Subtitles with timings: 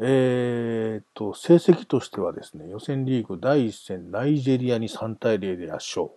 [0.00, 6.10] えー、と、成績としてはですね、予選リーグ第1戦、ナイジェリアに3対0で圧勝。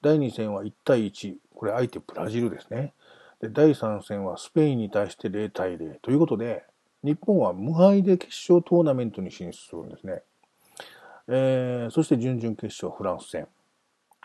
[0.00, 2.94] 第2戦は1対1、これ相手ブラジルですね。
[3.40, 6.64] で、第3戦はスペインに対して0対0ということで、
[7.02, 10.22] 日本は無敗で決勝トーナメントに進出するんですね。
[11.28, 13.46] えー、そして準々決勝フランス戦。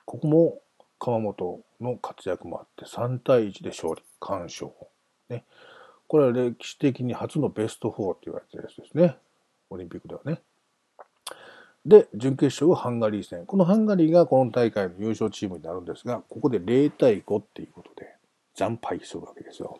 [0.05, 0.59] ここも
[0.99, 4.71] 川本の活躍もあって3対1で勝利、完勝。
[5.29, 5.43] ね。
[6.07, 9.17] これは歴史的に初のベスト4って言われてるやつですね。
[9.69, 10.41] オリンピックではね。
[11.85, 13.45] で、準決勝はハンガリー戦。
[13.45, 18.15] このハンガリーがこの大会の優勝チームになるんですが、ここで0対5っていうことで、
[18.55, 19.79] 惨敗するわけですよ。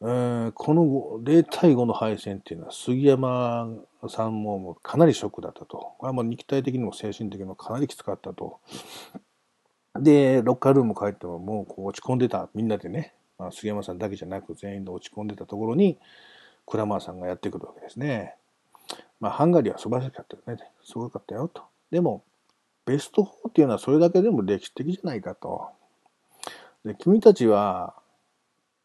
[0.00, 0.82] えー、この
[1.22, 3.68] 0対5の敗戦っていうのは杉山
[4.08, 5.94] さんももかなりショックだったと。
[5.98, 8.60] これはもう肉体的にも精神的にもかなりきつかったと。
[9.98, 12.48] で、ロッカールーム帰ってももうこう落ち込んでた。
[12.54, 13.14] みんなでね。
[13.38, 15.98] まあ、杉山さんだけじゃなく全員で落ち込んでたところに、
[16.66, 18.36] クラマーさんがやってくるわけですね。
[19.20, 20.62] まあ、ハンガリーは素晴らしかったよね。
[20.84, 21.62] すごかったよと。
[21.90, 22.22] でも、
[22.86, 25.68] ベスト4っていうのはそれだけでも歴史的じゃないかと。
[26.84, 27.94] で、君たちは、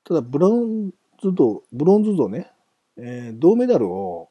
[0.06, 0.92] ただブロン
[1.22, 2.52] ズ度、ブロンズ度ね、
[2.98, 4.30] えー、銅メダルを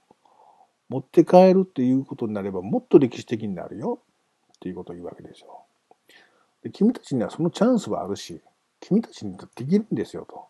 [0.89, 4.01] 持って帰るっていうことになればもっと歴史的になるよ
[4.57, 5.65] っていうことを言うわけですよ。
[6.63, 8.41] で君たちにはそのチャンスはあるし、
[8.81, 10.47] 君たちにできるんですよと。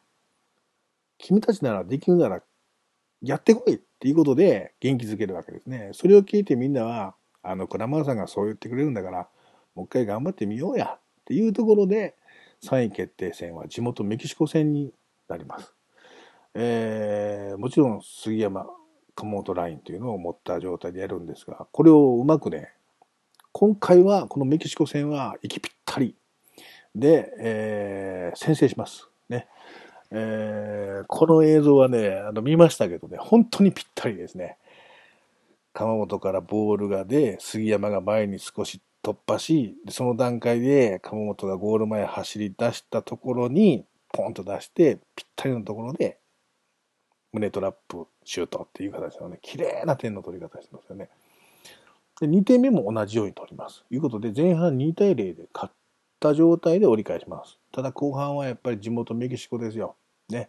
[1.18, 2.42] 君たちならできるなら
[3.22, 5.90] やってこいっていうことで元気づけるわけですね。
[5.92, 9.28] それを聞いてみんなは、あの、クラマーさんがそう言ってくれるんだから、
[9.74, 12.14] もう一回頑張ってみようやっていうところで、
[12.62, 14.92] 3位決定戦は地元メキシコ戦に
[15.28, 15.74] なります。
[16.54, 18.66] えー、もちろん杉山、
[19.14, 22.72] 鴨本ラインというのを持った状態でやるんですが、これをうまくね、
[23.52, 26.14] 今回はこのメキシコ戦は息ぴったり
[26.94, 29.08] で、えー、先制します。
[29.28, 29.46] ね。
[30.10, 34.56] えー、この映像はね、あの見ましたけどね、本当にぴったりですね。
[35.74, 46.18] 鎌本からボールがで、杉山が前に少し突破し、その段階で鎌本がゴール前走り出したところに、ポンと出して、ぴったりのところで、
[47.32, 51.10] 胸トラップ、シュートっていう形のね、綺麗な点の取り方してますよね。
[52.20, 53.84] で、2点目も同じように取ります。
[53.88, 55.74] ということで、前半2対0で勝っ
[56.18, 57.58] た状態で折り返します。
[57.72, 59.96] ただ後半はやっぱり地元メキシコですよ。
[60.28, 60.48] ね。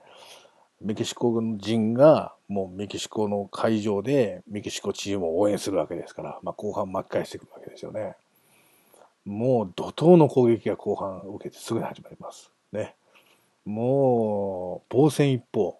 [0.81, 8.15] メキシコ人がもうメキシコの会場でメキシコチームを応援するわけですから、まあ、後半巻き返してくるわけですよね。
[9.25, 12.51] もう怒涛の攻撃が後半受けてすぐに始まります。
[12.71, 12.95] ね。
[13.65, 15.77] もう、防戦一方。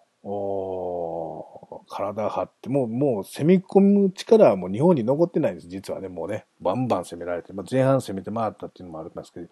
[1.88, 9.48] 体張って、もう、もう攻め込む力はもう日本に残ってないんです、実はね、もうね、バンバン攻められて、まあ、前半攻めて回ったっていうのもありますけど、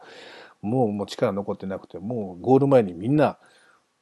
[0.62, 3.38] もう、もう力残ってなくて、もうゴール前にみんな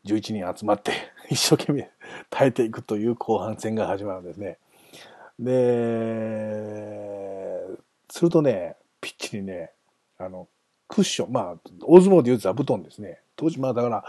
[0.04, 0.93] 11人集まって
[1.31, 1.91] 一生懸命
[2.31, 4.59] 耐えていくという後半戦が始まるんですね。
[5.38, 6.56] で、
[8.09, 9.72] するとね、ピッチにね、
[10.19, 10.48] あの、
[10.88, 13.21] クッション、まあ、大相撲でいう座布団ですね。
[13.37, 14.04] 当時、まあだから、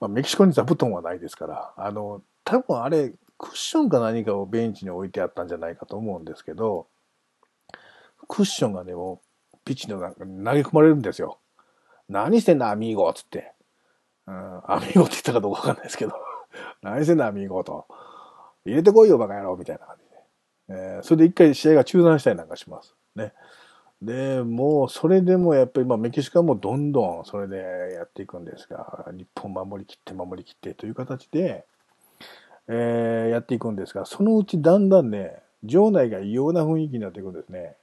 [0.00, 6.86] まあ、メキシコに座布団はないですから、あの、多分あれ、クッションか何かをベンチに置いてあったんじゃないかと思うんですけど、
[8.28, 9.20] クッションがね、も
[9.54, 11.38] う、ピッチの中に投げ込まれるんですよ。
[12.08, 13.52] 何してんだ、アミーゴつって。
[14.26, 16.14] うん、アミーゴって言ったかどうかわかんないですけど、
[16.82, 17.86] 何してんだ、アミーゴと。
[18.64, 20.80] 入れてこいよ、バカ野郎みたいな感じで。
[20.80, 22.94] えー、それで一回試合が中断したりなんかします。
[23.14, 23.32] ね。
[24.02, 31.64] で、もう、それでもやっぱり、まあ、メキシコはもうどんどんそれでやっていくんですが、日本守りきって守りきってという形で、
[32.68, 37.76] えー、やっていくんですが、そのうちだんだんね、場内が異様な雰囲気になっていくんですね。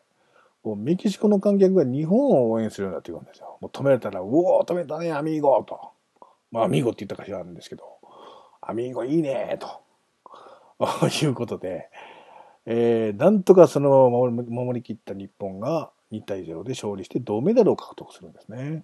[0.64, 3.58] こうメキシコの観客が日本を応援するようになっていくんですよ。
[3.60, 5.92] もう止められたら、うおー、止めたね、アミーゴと。
[6.52, 7.84] まあ、アミーゴって言ったかしらんですけど、
[8.62, 9.82] アミーゴいいねと。
[11.08, 11.90] いうことで、
[12.66, 18.84] えー、なんとかその守り守りきった日本が2対0で勝利して銅メダルを獲得するんですね。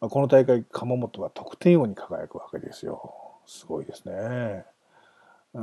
[0.00, 3.14] まあ、この大会、鎌本は得点王に輝くわけですよ。
[3.46, 4.64] すごいですね。
[5.54, 5.60] う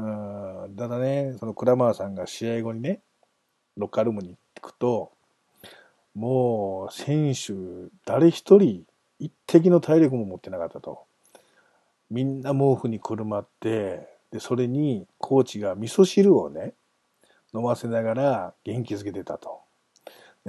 [0.70, 3.02] んただね、そのクラマーさんが試合後にね、
[3.78, 5.12] ロッカールームに行くと、
[6.16, 7.54] もう選手
[8.06, 8.84] 誰一人
[9.20, 11.04] 一滴の体力も持ってなかったと。
[12.10, 16.74] みんな毛布にくるまって、で、それにコーチが味噌汁をね、
[17.54, 19.62] 飲ませながら元気づけてたと。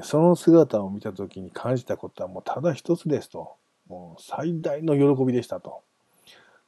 [0.03, 3.57] その姿を見た時に感じたことはもうただ一つですと。
[3.89, 5.83] もう最大の喜びでしたと。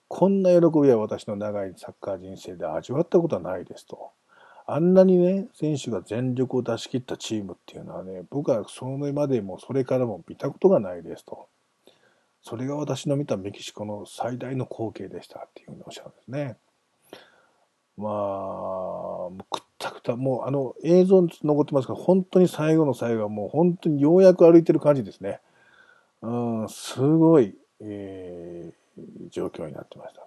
[0.09, 4.11] こんな喜びは私の長いサッカー人生で味わったことはないですと。
[4.67, 11.49] あんなにね、選手が全力を出し切ったチームっていうのはね、僕はそれまでもそれからも見たことがないですと。
[12.43, 16.57] それが私の見たメキシコの最大の光景でしたっていうふうにおっしゃるんですね。
[17.97, 25.41] まあ、くった、もうあの映像残ってますから、本当に最後の最後はもう本当にようやく歩いてる感じですね。
[26.23, 28.84] うん、すごい、えー、
[29.31, 30.27] 状況になってましたね。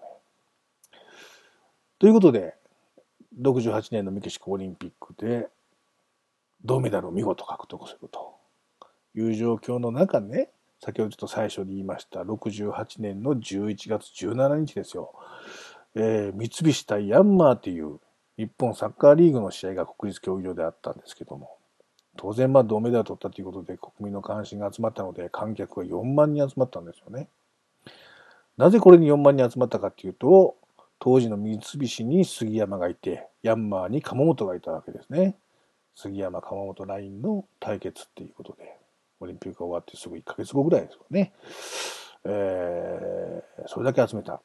[2.00, 2.56] ということで、
[3.42, 5.48] 68年のメキシコオリンピックで
[6.64, 8.36] 銅メダルを見事獲得すると
[9.16, 10.50] いう状況の中ね、
[10.80, 15.14] 先ほどちょっと最初に言いました68年の11月17日ですよ。
[15.96, 18.00] えー、三菱対ヤンマーっていう
[18.38, 21.58] 日本サッカーリーグの試合が国立競技場であったんですけども、
[22.16, 27.28] 当然まあ銅メダル取ったということで国民の関心が集まったので観客が4万人集まったんですよね。
[28.58, 30.56] なぜこれに4万人集まったかっていうと、
[31.00, 35.36] 当時の三菱に杉山がいて、ヤンマーに鎌本がいたわけですね。
[35.96, 38.78] 杉山鎌本ラインの対決っていうことで、
[39.20, 41.34] オリンピックが終わってすぐ1ヶ月後ぐらいですよね。
[42.24, 44.42] えー、それだけ集めた。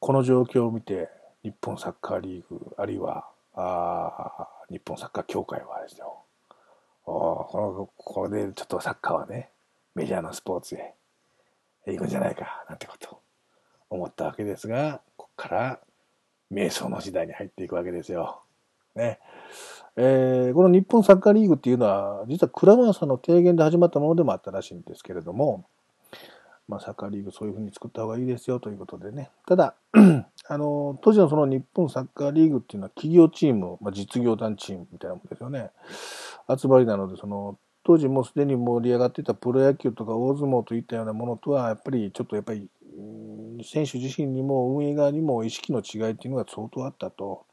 [0.00, 1.08] この状況を見て、
[1.44, 6.24] 日本サッカーリーグ、あるいは、あ日本サッカー協会はですよ。
[7.04, 9.50] おこの、これでちょっとサッカーはね、
[9.94, 10.94] メジャーなスポーツへ
[11.86, 13.20] 行くんじゃないか、なんてこと
[13.90, 15.80] 思ったわけですが、ここから
[16.52, 18.42] 瞑想の時代に入っていくわけですよ。
[18.94, 19.18] ね。
[19.96, 25.66] えー、この日本サッカーリーグっていうのは、実はクラマーさんの提言で始まったものでもあったらしいんですけれども、
[26.68, 29.30] まあ、サッカーリーグそういうふうに作った方がいいですよということでね。
[29.46, 29.74] ただ、
[30.48, 35.70] あの、当時のその日本サッカーリーグっていうのは企業チーム、まあ、実業団チームみたいなもんですよね。
[36.56, 42.68] 集まりなので、その、当時もうすでに盛り上がっていたプロ野球とか大相撲といったようなものとは、やっぱりちょっとやっぱり、
[43.64, 47.44] 選手自身にも運営側にも意識の違いっていうのが相当あったと。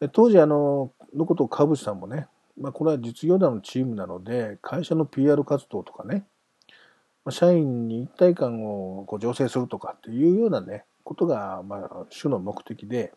[0.00, 2.26] で当時あの、のことを川淵さんもね、
[2.60, 6.24] まあ、これは実業団のチームなので、会社の PR 活動とかね、
[7.30, 13.12] 社員に一体感をこう醸成するとかっていうようなね、ことが、まあ、主の目的で、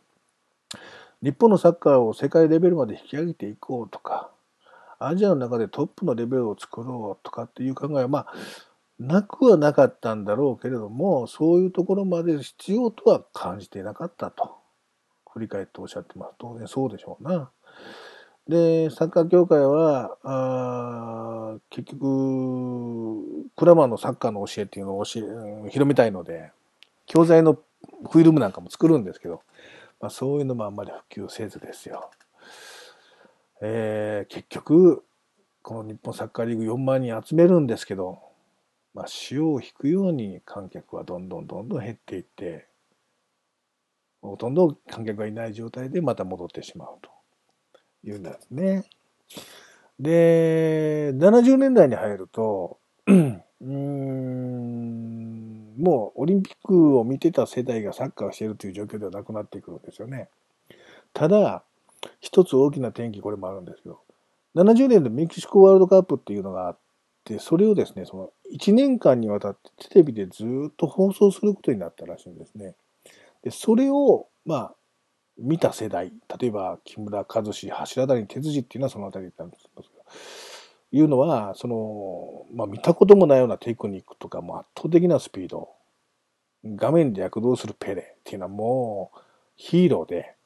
[1.21, 4.29] 日本のサッカーを世界レベルまで引き上げていこうとか、
[4.99, 8.33] アジアの中でトップのレベルを作ろうとかっていう考えは、まあ、
[8.99, 14.55] なくはなかったんだろうけれども、そういうところまで必要とは感じていなかったと、
[15.31, 16.33] 振り返っておっしゃってます。
[16.39, 17.51] 当然そうでしょうな。
[18.47, 26.51] で、サッカー協会は、あ結局、クラマーのサッカーの教えっていうのを教え、広めたいので、
[27.05, 29.41] 教材のフィルムなんかも作るんですけど、
[29.99, 32.09] まあ、そういうのもあんまり普及せずですよ。
[33.61, 35.03] えー、結局、
[35.61, 38.19] この日本サッカーリーグ4万人集めるんですけど、
[38.93, 42.67] まあ、潮を引くように観客はどんどんどんどん減っていって、
[44.21, 47.11] ほとんど観客がいない状態でまた戻ってしまうと。
[48.03, 48.85] いうんですね。
[49.99, 53.43] で、70年代に入ると、うん、
[55.77, 60.29] もうオリンピックを見てた世代がサッカーをしているという状況ではなくなってくるんですよね。
[61.13, 61.63] ただ、
[62.19, 63.99] 一つ大きな転機、これもあるんですけど、
[64.55, 66.79] 70年でメキシコワールドカップっていうのがあっ
[67.23, 72.75] て、それをですね、その1年間にわたってテレビでずっと放送することになったらしいんですね。
[73.43, 74.75] で、それを、まあ、
[75.37, 79.83] 見た世代、例えば木村和志、柱谷哲司っていうのはそのあたりなんですけど、
[80.91, 85.69] いうのは、その、まあ見たこともないようなテクニックとかも圧倒的なスピード、
[86.65, 89.19] 画面で躍動するペレっていうのはもう
[89.55, 90.36] ヒーローで、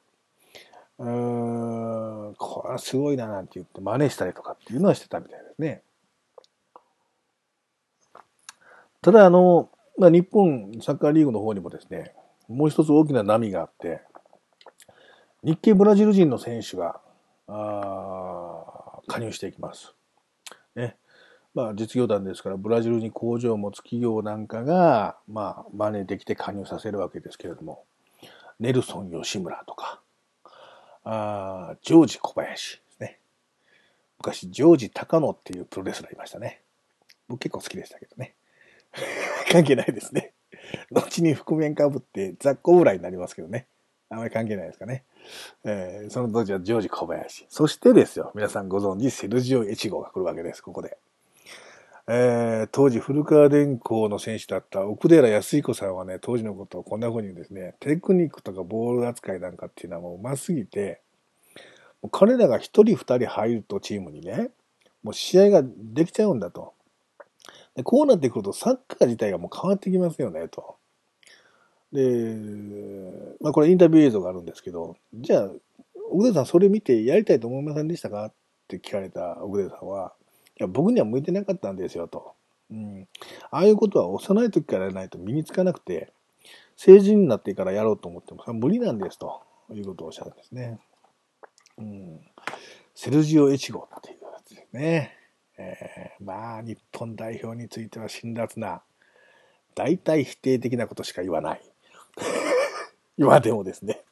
[0.98, 5.82] うん、これはすごいななんて言って真似したりとかっていうのはしてたみたいですね。
[9.00, 9.68] ただあの、
[9.98, 12.14] まあ、日本サッカーリーグの方にもですね、
[12.48, 14.02] もう一つ大きな波があって、
[15.42, 17.00] 日系ブラジル人の選手が、
[17.48, 19.94] あ加入していきます。
[20.76, 20.96] ね。
[21.54, 27.84] まあ、実業団ですから、ブラジルに工場を持つ企業なんかが、まあ、真似できて加入させるわけですけれども、
[28.58, 30.00] ネルソン吉村とか、
[31.04, 33.18] あジョージ小林ですね。
[34.18, 36.62] 昔、ジョージ高野っていうプロレスラーいましたね。
[37.28, 38.34] 僕結構好きでしたけどね。
[39.50, 40.32] 関係ないですね。
[40.92, 43.66] 後に覆面かぶって雑魚ぐらいになりますけどね。
[44.10, 45.04] あまり関係ないですかね。
[45.64, 47.46] えー、その当時はジョージ小林。
[47.48, 50.98] そしてですよ、皆さんご存知、セルジオ・エチゴが来るわけです、ここで。
[52.08, 61.00] えー、当時古川電工の選手だった奥寺康彦さんはね、当時のことをこんな風にですね、テクニックとかボール扱いなんかっていうのはもう上手すぎて、
[62.10, 64.50] 彼らが一人二人入るとチームにね、
[65.04, 66.74] もう試合ができちゃうんだと。
[67.76, 70.76] でこうなってくるとサッカー自体がもう変わってきますよね、と。
[71.92, 72.36] で、
[73.40, 75.50] まあこれインタビュー映像があるんですけど、じゃあ、
[76.10, 78.24] 奥出さんそれ見てやりたいと思いませんでしたか？
[78.26, 78.32] っ
[78.66, 80.12] て聞かれた奥出さんは、
[80.62, 82.34] いや、僕には向いてなかったんですよと。
[82.70, 83.08] うん。
[83.50, 86.12] ああいうことは幼い時からやらないと身につかなくて、
[86.76, 89.42] 成人になってからやろうと思っても、それは無理なんですと
[89.72, 90.78] いうことをおっしゃるんですね。
[91.78, 92.20] うん、
[92.94, 95.16] セルジオ・エチゴっていうやつですね。
[95.58, 98.82] えー、まあ、日本代表については辛辣な、
[99.74, 101.62] 大体否定的なことしか言わない。
[103.18, 104.04] 今でもですね、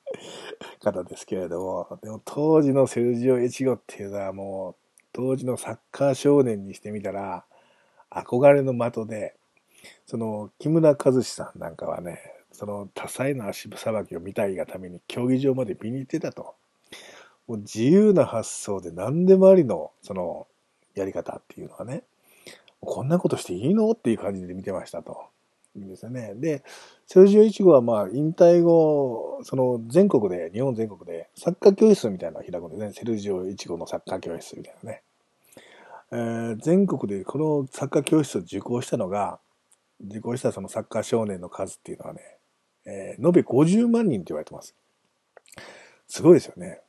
[0.81, 4.80] 方ですけれども、でも当時のセルジオ・エチゴっていうのはもう、
[5.13, 7.45] 当時のサッカー少年にしてみたら、
[8.11, 9.37] 憧れの的で、
[10.07, 12.21] その、木村和志さんなんかはね、
[12.53, 16.55] その多彩な足さばきを見たいがために競技場まで見に行ってたと。
[17.47, 20.47] もう自由な発想で何でもありの、その、
[20.95, 22.03] やり方っていうのはね、
[22.81, 23.91] こんなことしていいの？
[23.91, 25.29] っていう感じで見てましたと。
[25.79, 26.35] んですよね。
[26.37, 26.65] で、
[27.07, 32.93] セルジオイチゴはまあ引退後、その全国で、日本全国でサッカー教室みたいなのを開くんですね。
[32.93, 35.03] セルジオイチゴのサッカー教室みたいなね。
[36.13, 39.39] えー、全国でこのサッカー教室を受講したのが、
[40.05, 42.21] 受講したそのサッカー少年の数っていうのはね、
[42.87, 44.75] えー、延べ50万人って言われてます。
[46.09, 46.81] すごいですよね。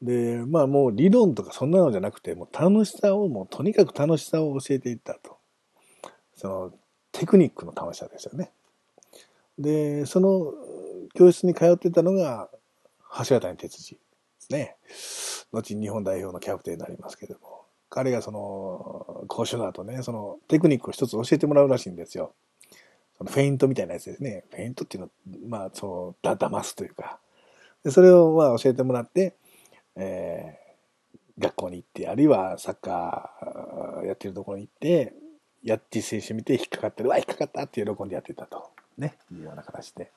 [0.00, 5.36] で、まあもう理論とかそんなのじゃなくて、もう楽しさを、もうとにかく楽しさを教えていったと。
[6.34, 6.72] その
[7.22, 8.50] テクニックの楽しさですよね。
[9.56, 10.54] で、その
[11.14, 12.48] 教室に通ってたのが
[13.24, 14.00] 橋谷哲司で
[14.40, 14.76] すね。
[15.52, 17.62] 後に日本代表のキャプテンになりますけども。
[17.90, 22.34] 彼がその、講師の後ね、そのテクニックを一つ教えてもらうらしいんですよ。
[23.18, 24.42] そのフェイントみたいなやつですね。
[24.50, 27.20] フェイントっていうのは、まあ、その、だ、騙すというか。
[27.84, 29.36] でそれをまあ教えてもらって、
[29.94, 35.14] えー、学校に行って、あるいはサッカーやってるところに行って、
[35.62, 38.70] やって実践してみて引っかかってる、わ、引っかかったって喜んでやってたと。
[38.98, 40.10] ね、いうような形で。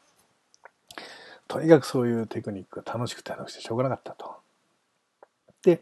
[1.48, 4.36] とにかくそういうテクニックが楽しくて楽しくてしょうがなかったと。
[5.64, 5.82] で、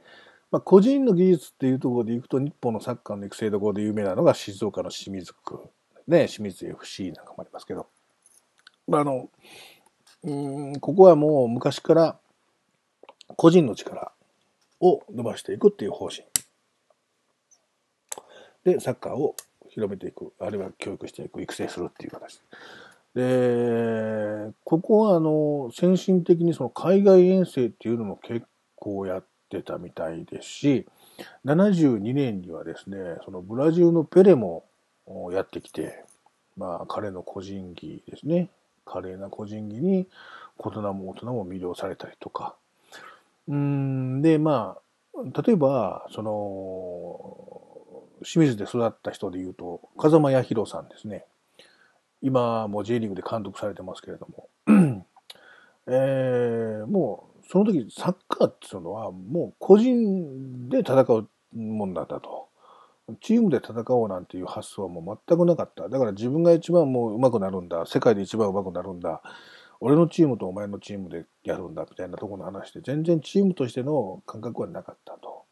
[0.51, 5.59] まあ、個人の技術っていうところでいくと、日本のサッカーの育成どころで有名なのが静岡の清水区、
[6.07, 7.87] ね、清水 FC なんかもありますけど、
[8.87, 9.29] まあ、あの、
[10.23, 10.31] う
[10.71, 12.17] ん、ここはもう昔から
[13.35, 14.11] 個人の力
[14.79, 16.23] を伸ばしていくっていう方針。
[18.63, 19.35] で、サッカーを
[19.73, 22.41] 広めていく、あるいは教育していく、育成するっていう形。
[23.15, 30.85] で、ここはあの、先進的にその海外遠征っていうのも結構やってたみたいですし、
[31.45, 34.65] 72年にはですね、そのブラジルのペレも
[35.31, 36.03] やってきて、
[36.55, 38.49] まあ彼の個人技ですね、
[38.85, 40.07] 華麗な個人技に
[40.57, 42.55] 大人も大人も魅了されたりとか、
[43.47, 47.72] うん、で、まあ、例えば、その、
[48.23, 51.25] 清水で育った人で言うと、風間彌弘さんですね。
[52.21, 54.49] 今も J リーグで監督されてますけれども、
[55.87, 62.47] えー、もう、その時サッカーっていうのはもう個人で戦うもんだったと。
[63.19, 65.89] チームで戦おうなんていう発想はもう全くなかった。
[65.89, 67.85] だから自分が一番もう上手くなるんだ。
[67.85, 69.21] 世界で一番上手くなるんだ。
[69.85, 75.43] 俺のチームとお前のチームでやるんだみたいなところの話で全然チームとしての感覚はなかったと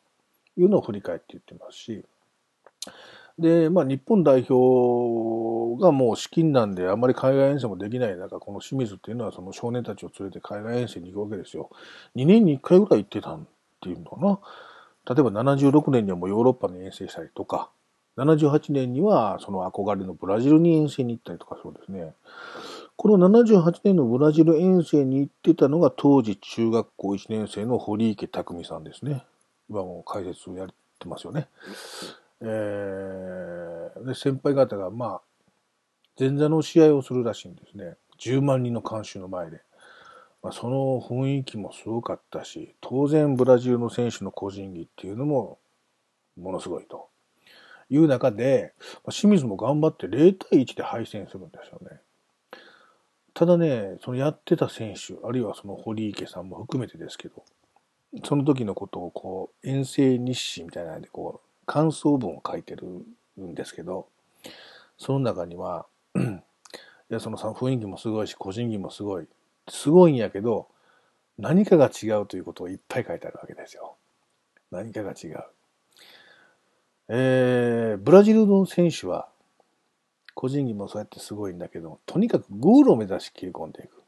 [0.55, 2.05] いうのを振り返って言ってますし
[3.39, 11.69] で、まあ、日本代表がもう資金なんであまり海外遠征もできない中この清水っていうのはその少年たちを連れて海外遠征に行くわけですよ
[12.15, 13.39] 2年に1回ぐらい行ってたっ
[13.81, 14.39] ていうのかな
[15.15, 17.69] 例えば76年にはもうヨーロッパに遠征したりとか
[18.17, 22.13] 78年にはその憧れのブラジルに遠征に行ったりとかそうですね
[23.01, 29.23] この78年のブラジル遠征に行ってたのが当時中学校1年生の堀池匠さんですね。
[29.71, 30.67] 今も解説をやっ
[30.99, 31.47] てますよね。
[32.41, 35.21] えー、で先輩方がまあ
[36.19, 37.95] 前座の試合をするらしいんですね。
[38.19, 39.61] 10万人の観衆の前で。
[40.43, 45.59] まあ、その雰囲気もすごかったし、当然ブラジルの選手の個人技っていうのも
[46.35, 47.09] ものすごいと
[47.89, 48.73] いう中で、
[49.09, 51.99] 清水も頑張って0対1で敗戦するんですよね。
[53.33, 57.43] ただね、そのやってた選手、あるいはその堀池さんも含めてですけど、
[58.23, 62.85] その時のことをこう、遠征日誌みたいなのでこう、感想文を書いてる
[63.39, 64.09] んですけど、
[64.97, 66.19] その中には、い
[67.07, 69.27] や、その雰囲気もすごいし、個人技もすごい。
[69.69, 70.67] すごいんやけど、
[71.37, 73.95] 何かが違うということをいっぱい書いてあるわけですよ。
[74.69, 75.45] 何かが違う。
[77.07, 79.29] えー、ブラジルの選手は、
[80.35, 84.03] 個人技もそうやってすごいんだけど、とにかくゴールを目指し切り込んでいく。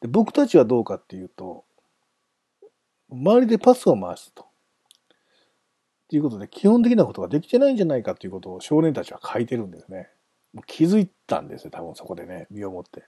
[0.00, 1.66] で僕たちはどうかっていうと、
[3.10, 4.47] 周りでパスを回すと。
[6.08, 10.08] っていうことで、基本的なことができてないんじゃないかっていうことを少年たちは書いてるんですね。
[10.54, 13.04] もう気づいたんですよ、多分そこでね、身をもって。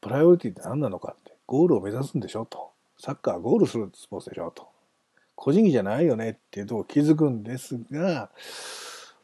[0.00, 1.36] プライオリティって何なのかって。
[1.46, 2.70] ゴールを目指すんでしょと。
[2.98, 4.68] サッカーはゴールするスポーツでしょと。
[5.34, 8.30] 個人技じゃないよねっていうとこ気づくんですが、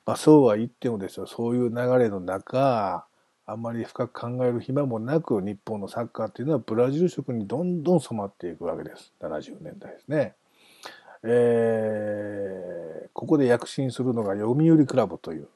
[0.05, 3.07] まあ、そうは言ってもですよ、そういう流れの中、
[3.47, 9.13] あんまり深く考える暇もなく、日本のサッカーっていうのはブラジル色にどんどん染まっていくわけです。
[9.21, 10.35] 70年代ですね。
[11.23, 15.49] えー、ここで躍進するのが読売クラブという、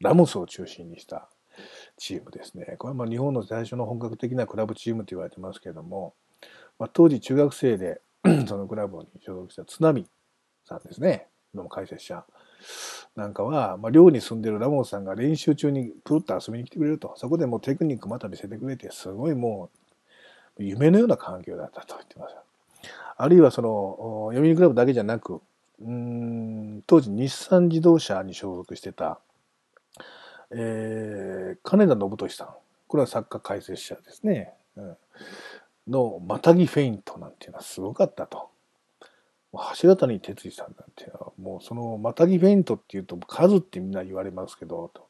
[0.00, 1.28] ラモスを中心にした
[1.96, 2.76] チームですね。
[2.78, 6.14] これはまあ日本の最初の本格的なクラブチームと言われてますけれども、
[6.78, 8.00] まあ、当時中学生で
[8.46, 10.06] そのクラブに所属した津波
[10.66, 11.28] さんですね。
[11.52, 12.24] 今も解説者。
[13.14, 17.14] なんかは、まあ、寮に住んでるラモンさんが練習中にプルッと遊びに来てくれると。
[17.16, 19.70] そこでもうテクニックまた見せてくれて、すごいも
[20.58, 22.34] う、夢のような環境だったと言ってます。
[23.16, 25.40] あるいはその、読売クラブだけじゃなく、
[25.80, 29.18] うん当時日産自動車に所属してた、
[30.50, 32.48] えー、金田信俊さん。
[32.86, 34.54] これは作家解説者ですね。
[34.76, 34.96] うん、
[35.88, 38.50] の、またぎフェイントなんていうのはすごかったと。
[39.80, 45.08] 橋谷哲司さんなんていうのは、もうそのまたぎフェイントっていうと数ってみんな言われますけど、と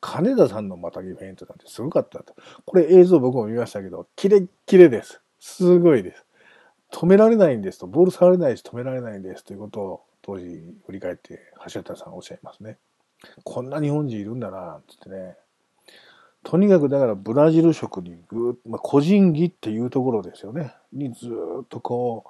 [0.00, 2.34] 金田さんのまたぎフェイントなんてすごかったと。
[2.64, 5.20] これ映像僕も見ましたけど、キレッキレです。
[5.40, 6.24] すごいです。
[6.92, 10.44] 止められないんですと、ボール触れないし止められないんですということを当時
[10.86, 11.40] 振り返って
[11.72, 12.78] 橋田さんおっしゃいますね。
[13.44, 15.36] こんな日本人いるんだな、つってね。
[16.44, 20.74] とにかくだからブラジル色にぐーまあ、個人技っていうところですよね。
[20.92, 21.28] にず
[21.62, 22.24] っとこ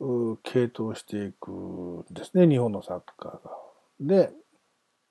[0.00, 3.40] う、系統していくんですね、日本のサッカーが。
[4.00, 4.32] で、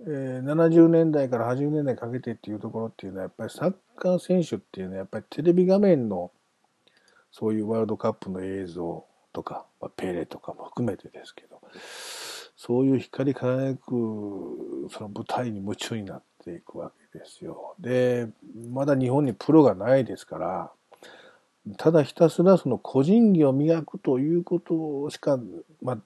[0.01, 6.31] えー、70年代から80年代かけてっていうところっていうのはやっぱりサッカー選手っていうのはやっぱりテレビ画面の
[7.37, 11.59] そういうワールドカップの映像とか、まあ、ペレとかも含めてですけど、
[12.55, 17.75] そういう光り輝くその舞台に夢中になっていくわけですよ。
[17.77, 18.29] で、
[18.71, 20.71] まだ日本にプロがないですから、
[21.75, 25.37] ただひたすらその個人技を磨くということしか、
[25.81, 25.97] まあ、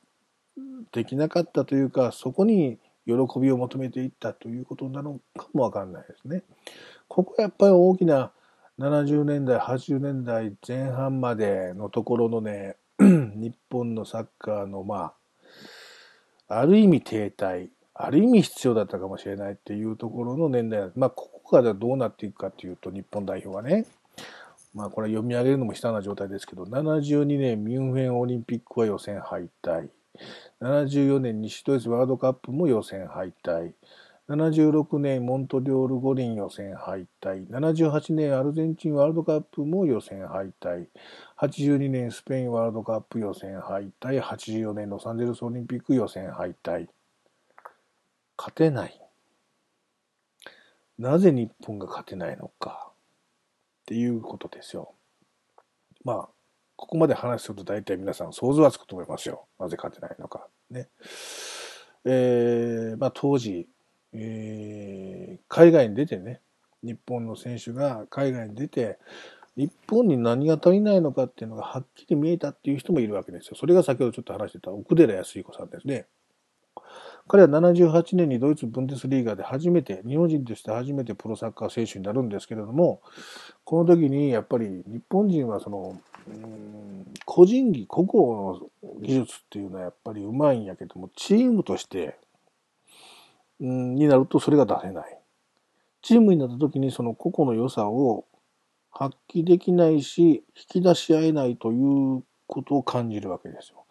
[0.91, 6.41] できなかったというか、そこに喜びを求めていったということなのかもわかんないですね。
[7.07, 8.31] ここはやっぱり大きな
[8.79, 15.13] 70年代、80年代前半までのところのね、 日本のサッカーの、ま
[16.47, 23.85] あ、ある意味停滞、ある意味必要だったかもしれないっていうところの年代まあ、ここからどうなっていくかっていうと、日本代表はね、
[24.73, 29.89] まあ、これ読み上げるのも悲惨な状態ですけど、72年ミュンヘンオリンピックは予選敗退。
[30.61, 33.73] 74年西ドイツワールドカップも予選敗退。
[34.29, 37.47] 76年モントリオール五輪予選敗退。
[37.47, 40.85] 78年アルゼンチンワールドカップも予選敗退。
[41.39, 44.21] 82年スペインワールドカップ予選敗退。
[44.21, 46.89] 84年ロサンゼルスオリンピック予選敗退。
[48.37, 49.01] 勝てない。
[50.99, 52.91] なぜ日本が勝てないのか。
[52.91, 54.93] っていうことですよ。
[56.03, 56.29] まあ、
[56.75, 59.47] ここまで話すると大体皆さん想像はつくと思いますよ。
[59.59, 60.47] なぜ勝てないのか。
[60.69, 60.87] ね。
[62.05, 63.67] えー、まあ当時、
[64.13, 66.41] えー、海外に出てね、
[66.83, 68.97] 日本の選手が海外に出て、
[69.55, 73.57] 日本に何が足りないのかっていうのがはっきり見えたっていう人もいるわけですよ。
[73.59, 76.07] それが先ほどちょっと話してた奥寺康彦さんですね。
[77.27, 83.01] 彼は78年にドイツブンデスリーガで初めて、日本人として初めてプロサッカー選手になるんですけれども、
[83.65, 85.99] この時にやっぱり日本人はその、
[87.25, 92.17] 個人技、個々の技術っていうのはやっぱりうまいんやけども、チームとして
[93.59, 95.19] になるとそれが出せない。
[96.01, 98.25] チームになった時にその個々の良さを
[98.91, 103.85] 発揮できないし、引き出し合えないということを感じるわけですよ。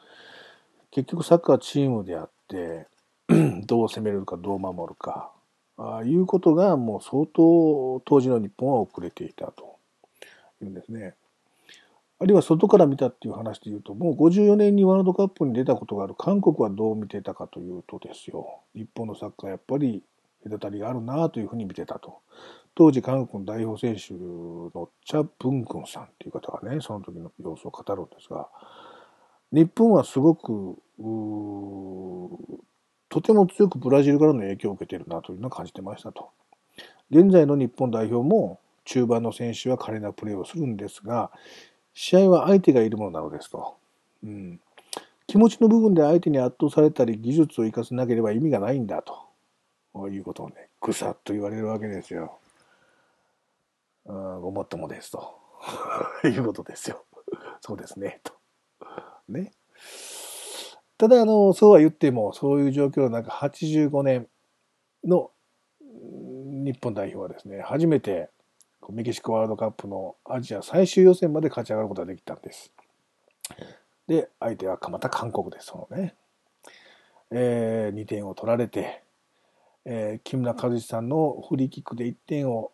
[0.90, 2.86] 結局サッカーはチームであって、
[3.66, 5.32] どう攻めるかどう守るか、
[5.76, 9.78] ああいうことがもう相当当時の日本は遅れていたと
[10.62, 11.14] いうんですね。
[12.20, 20.02] あるいは外から見たっていう話で言うと、もう54年にワールドカップに出たことがある韓国はどう見てたかというとですよ、日本のサッカーやっぱり
[20.42, 22.18] 隔たりがあるなというふうに見てたと。
[22.74, 28.48] 当時韓国の代表選手のチャ・ブンクンさんっていう方がね、その時の様子を語るんですが、
[29.50, 30.76] 日本はすごく、
[33.08, 36.30] とても強くブラジルからの影響を受けているなというのを感じてましたと。
[37.10, 41.30] 現在の日本代表も中盤の選手は華麗なプレーをするんですが、
[42.00, 43.76] 試合は相手がいるものなのですと。
[44.22, 44.60] うん、
[45.26, 49.26] 気持ちの部分で相手に圧倒されたり技術を生かせなければ意味がないんだと。
[50.08, 52.38] いうことをね、ぐさっと言われるわけですよ。
[54.06, 55.40] うん、ごもっともですと。
[56.22, 57.04] いうことですよ。
[57.60, 58.32] そうですね、と。
[59.28, 59.50] ね。
[60.98, 64.28] ただ、あの、そうは言っても、そういう状況なんか85年
[65.02, 65.32] の
[65.74, 68.30] 日本代表はですね、初めて
[68.90, 72.72] メキシコワールドカップのアジア最終予選まで勝ち上がることができたんです。
[74.06, 76.14] で、相手はまた韓国です、そのね。
[77.30, 79.02] えー、2点を取られて、
[79.84, 82.72] えー、木村和志さんのフリーキックで1点を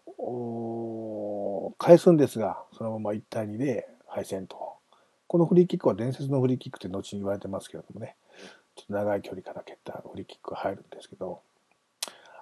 [1.78, 4.74] 返すんですが、そのまま1対2で敗戦と。
[5.26, 8.14] このフリーキックは伝説のフリーキックって後に言われてますけれどもね、
[8.76, 11.40] ちょっと長い距離から蹴ったフリーキックが入るんですけど、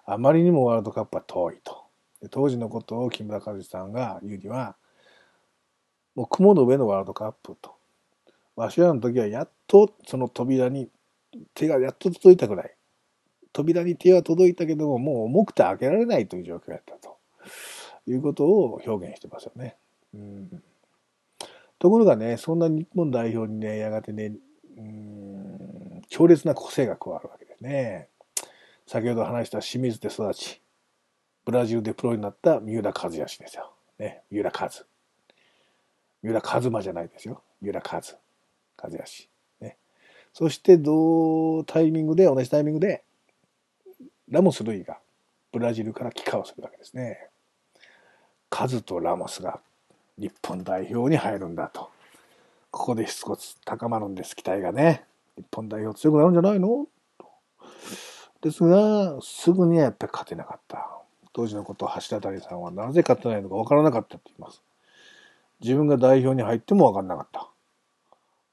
[0.04, 1.81] あまりにもワールドカップは遠いと。
[2.30, 4.76] 当時のことを木村和さんが言うには、
[6.14, 7.74] もう雲の上のワールドカップと。
[8.54, 10.90] わしらの時はやっとその扉に
[11.54, 12.74] 手がやっと届いたぐらい。
[13.52, 17.18] 扉に手は届いたけども、もう重くて開けられないという状況だったと
[18.06, 19.76] いうことを表現してますよね。
[20.14, 20.62] うん、
[21.78, 24.34] ところがね、そんな日本代表にね、やがてね、
[24.76, 28.08] うん強烈な個性が加わるわけですね。
[28.86, 30.61] 先ほど話した清水で育ち、
[31.44, 33.72] ブラジルでプロになった三浦和義ですよ。
[33.98, 34.70] ね、三浦和。
[36.22, 37.42] 三浦和馬じゃないですよ。
[37.60, 38.00] 三浦和。
[38.82, 39.28] 和義。
[39.60, 39.76] ね。
[40.32, 43.02] そして同タイミングで、同じタイミングで、
[44.28, 44.98] ラモス・ルイが
[45.52, 47.28] ブラジルから帰化をするわけですね。
[48.48, 49.60] カズとラモスが
[50.16, 51.90] 日本代表に入るんだと。
[52.70, 55.04] ここでしつこつ高まるんです、期待がね。
[55.36, 56.86] 日本代表強くなるんじゃないの？
[58.40, 61.01] ですが、すぐにはやっぱり勝てなかった。
[61.32, 64.62] 当時のことを橋田谷さんはなぜ勝てないのか分からなかったって言います。
[65.60, 67.48] 自分が代表に入っても分からなかった。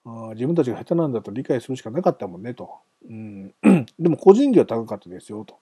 [0.06, 2.70] あ自分たちが下手なんだと理解するしかなかったもんねと。
[3.08, 3.54] うん、
[4.00, 5.58] でも個人技は高かったですよと。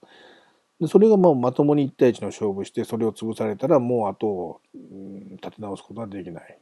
[0.80, 6.58] でそれがまあまともに1対1の勝負してそれを潰されたらもうあと、うん、立て直すことはできない。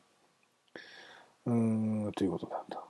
[1.46, 2.82] うーんということなんだ。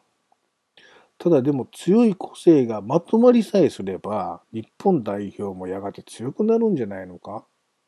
[1.18, 7.44] ただでも強い個性がまとまりさえすれば日本代表もやがて強くなるんじゃないのか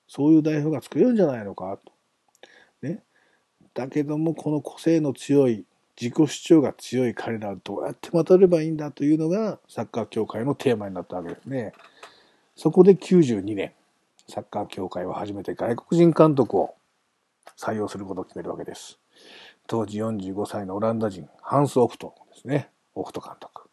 [0.08, 1.78] そういう代表が作れるんじゃないのか？
[1.84, 1.92] と。
[2.82, 3.04] ね。
[3.74, 5.64] だけどもこの個性の強い
[6.00, 11.72] 自己主張が強い彼らをどうやってまとればいいんだというのがサッカー協会のテーマになったわけですね。
[12.56, 13.72] そこで92年、
[14.28, 16.74] サッカー協会は初めて外国人監督を
[17.56, 18.98] 採用することを決めるわけです。
[19.66, 22.70] 当時45歳のオランダ人、ハンス・オフトですね。
[22.94, 23.68] オフト監督。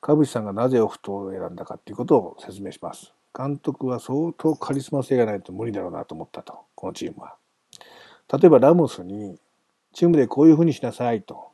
[0.00, 3.14] 川淵さんがなぜオフトを選んだかということを説明します。
[3.38, 7.36] 監督は相当カリスマ性がないと無理だろうなと思ったと、このチームは。
[8.32, 9.38] 例えばラムスに
[9.92, 11.48] チームでこういうふうにしなさいと。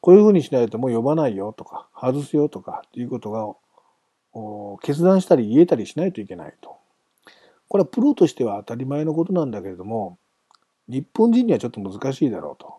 [0.00, 3.54] こういうふうにしないともう呼ばないよとか、外すよとかっていうことが、
[4.82, 6.76] 決断したり言えたりしないといけないと。
[7.68, 10.18] これはプロとしては当たり前のことなんだけれども、
[10.88, 12.74] 日本人にはちょっと難しいだろうと。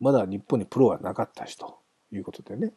[0.00, 1.78] まだ日本にプロはなかったしと
[2.12, 2.74] いうことでね。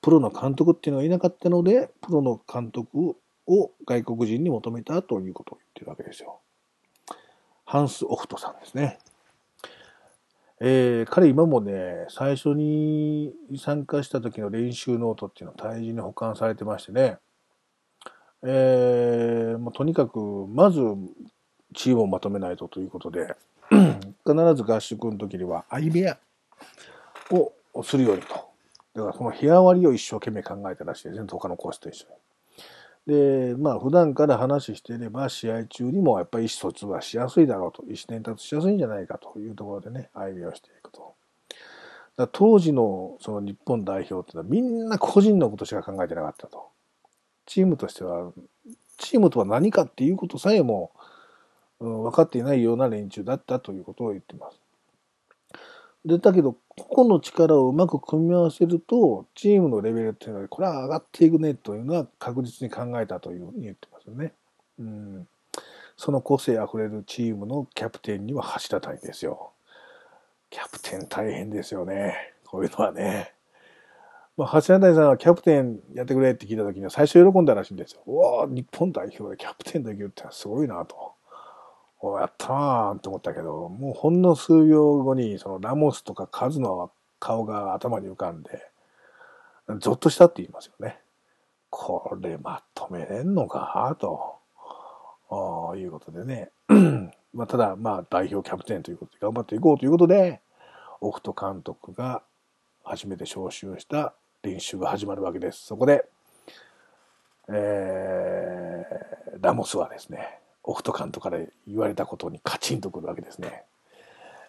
[0.00, 3.16] プロの監督っていうのがいなかったので、プロの監督
[3.48, 6.40] を外国人に求めたということを言ってるわけですよ。
[7.64, 8.98] ハンス・オフトさんですね。
[10.60, 17.18] えー、彼今もね、最初に参加した時の練習ノートっていうのを大事に保管されてましてね、
[18.42, 20.80] えー、もうとにかく、まず
[21.74, 23.36] チームをまとめないとということで、
[24.26, 26.18] 必ず合宿の時には相部屋
[27.30, 28.34] をするようにと。
[28.94, 32.27] だからその部屋割りを一生懸命考えたらしいですね、他のコースと一緒に。
[33.08, 41.14] で、まあ普段から話していれば試合中にもやっぱり意思疎通はしやすいだろうと、意思伝達しやすいんじゃないかというところでね、歩みをしていくと。
[42.18, 46.66] だ当時のその日本代表っていうのはみんな個人のことしか考えてなかったと。
[47.46, 48.30] チームとしては、
[48.98, 50.92] チームとは何かっていうことさえも、
[51.80, 54.60] うん、分かっていないような連中だったということを言ってます。
[56.08, 64.32] で、だけど、個々の力をうまく組み合わせると、チームのレベルっていうのは、これは上がっていくねというのは確実に考えたというふうに言ってますよね。
[64.78, 65.28] うん。
[65.98, 69.50] その個性あふれるチームのキャプテンには橋田谷ですよ。
[70.48, 72.32] キャプテン大変ですよね。
[72.46, 73.34] こういうのはね。
[74.38, 78.00] まあ、橋谷さんはキャプテンやってくれって聞いた時には最初喜んだらしいんですよ。
[78.06, 81.17] うわ日本代表でキャプテンできるってすごいなと。
[82.00, 88.70] おやったーんと思ったけど、もうほんの数秒後に、そのラモスとかカズの顔が頭に浮かんで、
[89.80, 91.00] ゾッとしたって言いますよね。
[91.70, 94.38] これまとめれんのかと、
[95.76, 96.50] いうことでね。
[97.34, 100.40] まあ、ただ、まあ、代表キャプテンということで頑張っていこうということで、
[101.00, 102.22] オフト監督が
[102.84, 105.66] 初めて招集した練習が始まるわけです。
[105.66, 106.06] そこで、
[107.48, 113.64] えー、ラモスはですね、オフト監督から言われたことにカチンとくるわけですね。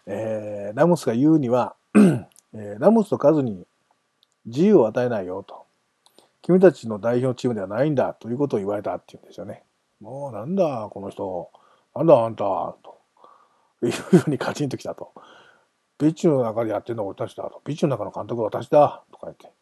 [0.06, 1.76] えー、ラモスが言うには、
[2.54, 3.66] えー、ラモスとカズに
[4.46, 5.66] 自由を与えないよと。
[6.42, 9.64] 君たちの代表チームではないんだということを言われたって言うんですよね。
[10.02, 11.52] もうなんだこの人。
[11.96, 13.00] なんだあんたと。
[13.82, 15.14] いうふうにカチンときたと。
[15.98, 17.62] ピッチの中でやってるのは私だと。
[17.64, 19.54] ピッチの中の監督は私だとか言って。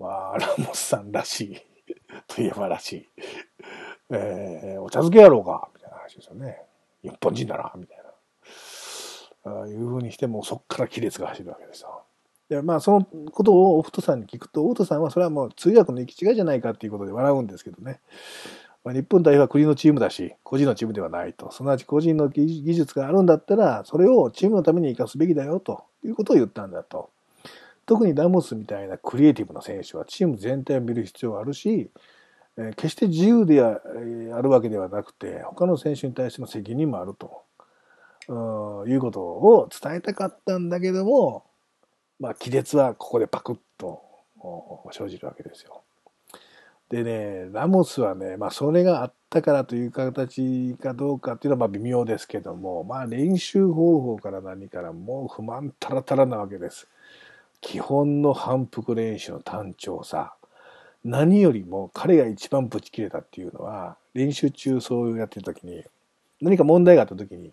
[0.00, 1.56] まあ、ラモスさんらしい
[2.26, 3.08] といえばらしい。
[4.10, 6.62] えー、お茶漬けやろうかみたいな話ですよね。
[7.02, 8.04] 日本人だなみたいな。
[9.58, 12.02] ああいうふうにしてもそっから亀裂が走るわけですよ。
[12.48, 18.00] でまあそのことをオフトさんに聞くと、オフトさんはそれはもう通訳の行き違いじゃないかっていうことで笑うんですけどね。
[18.84, 21.50] まあ、日本代表は国のチームだし、個人のチームではないと。
[21.52, 27.08] すなわち個人の技術があるんだったら、それをチームのために生かすべきだよということを言ったんだと。
[27.86, 31.90] 特にラモスみたいなクリエイティブな選手はチーム全体を見る必要があるし、
[32.56, 33.80] え決して自由であ
[34.40, 37.42] るわけではなくて、他の選手に対しての責任もあると、
[38.86, 41.44] いうことを伝えたかったんだけども、
[42.20, 44.00] まあ、亀裂はここでパクッと
[44.92, 45.82] 生じるわけですよ。
[46.88, 56.86] でね、ラモスはね、まあ、それがあったからという形かどうかっていうのはまあ微妙ですけども、まあ、練習方法から何からもう不満たらたらなわけです。
[57.60, 60.34] 基本の反復練習の単調さ。
[61.04, 65.84] 何よりも彼が一番ブチ切れたっていうのは、練習中そうやってる時に、
[66.40, 67.52] 何か問題があった時に、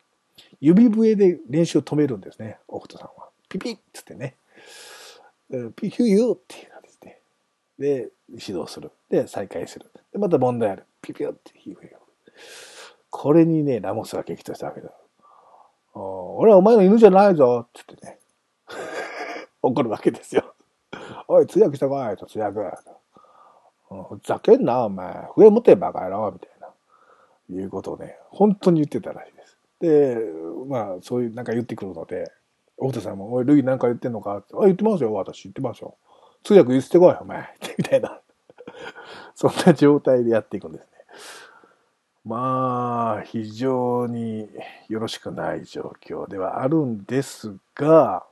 [0.62, 3.28] 指笛で練習を止めるんですね、オフトさんは。
[3.50, 4.36] ピピッつってね。
[5.76, 7.22] ピヒューユーっていう感じで。
[7.78, 8.92] で、指導する。
[9.10, 9.92] で、再開する。
[10.14, 10.86] で、また問題ある。
[11.02, 11.90] ピピューってヒューユー。
[13.10, 14.92] これにね、ラモスが激怒したわけだ。
[15.94, 18.20] 俺はお前の犬じゃないぞって言ってね。
[19.62, 20.54] 怒るわけですよ。
[21.28, 22.62] おい、通訳したかいと、通訳。
[24.10, 25.28] ふざけんな、お前。
[25.36, 26.68] 笛持てばかやろ、みたいな。
[27.50, 29.58] いうことをね、本当に言ってたらしいです。
[29.80, 30.18] で、
[30.68, 32.32] まあ、そういう、なんか言ってくるので、
[32.78, 34.38] 大田さんも、おい、ルイなんか言ってんのか？
[34.38, 35.96] って、あ、言ってますよ、私、言ってますよ。
[36.44, 37.48] 通訳言ってこい、お前。
[37.78, 38.20] みたいな。
[39.36, 40.88] そんな状態でやっていくんですね。
[42.24, 44.48] まあ、非常に
[44.88, 48.26] よろしくない状況ではあるんですが、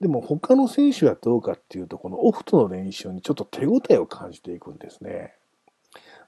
[0.00, 5.34] でも他の選手はどうかっていうと、このオフとの練習にちょっと手応えを感じていくんですね。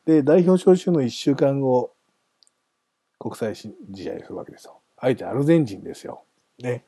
[0.06, 1.92] で、代表招集の1週間後、
[3.18, 4.80] 国際試合するわけですよ。
[5.00, 6.22] 相手アルゼンチンですよ。
[6.58, 6.84] ね。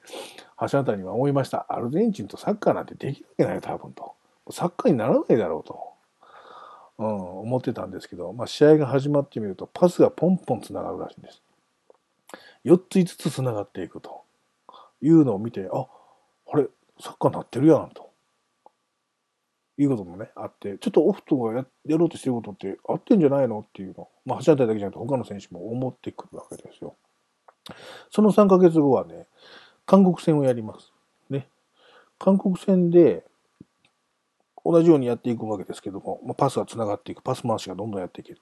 [0.60, 1.66] 橋渡には思いました。
[1.68, 4.14] アルゼンチンとサッカーなんてできるわけないよ、多分と。
[4.50, 5.88] サッカーにならないだろうと。
[6.98, 11.42] うん、思ってたんですけど、まあ、試合が始まってみると、パスがポンポン繋がるらしいんです。
[12.64, 14.22] 4つ5つ繋がっていくと
[15.00, 15.86] いうのを見て、あ、
[16.52, 16.66] あれ、
[17.00, 18.08] サッカーなってるやんと。
[19.80, 24.08] いうこともね、あって、ちょっとオフトがややろうとしてることって合ってんじゃないのっていうの。
[24.26, 26.96] まあ、橋渡だけじゃなくて他の選手も思ってくるわけですよ。
[28.10, 29.26] その3ヶ月後はね、
[29.86, 30.92] 韓国戦をやります。
[31.30, 31.48] ね。
[32.18, 33.24] 韓国戦で、
[34.64, 38.40] 同じようにやっていくわけですけども、まあ、パスが繋がっていく、パス回しがどんどんやっていける。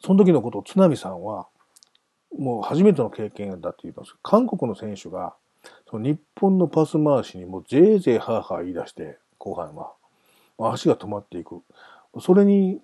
[0.00, 1.48] その時のことを津波さんは、
[2.36, 4.14] もう初めての経験だって言います。
[4.22, 5.34] 韓国の選手が、
[5.90, 9.92] その日本のパス回しにもうぜいぜいハーハー言い出して、後半は。
[10.58, 11.62] 足が止まっていく。
[12.20, 12.80] それに、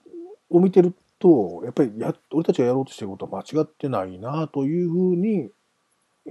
[0.49, 5.51] を見てると、やっぱりや、俺たちがやろうとしてることは間違ってないなというふうに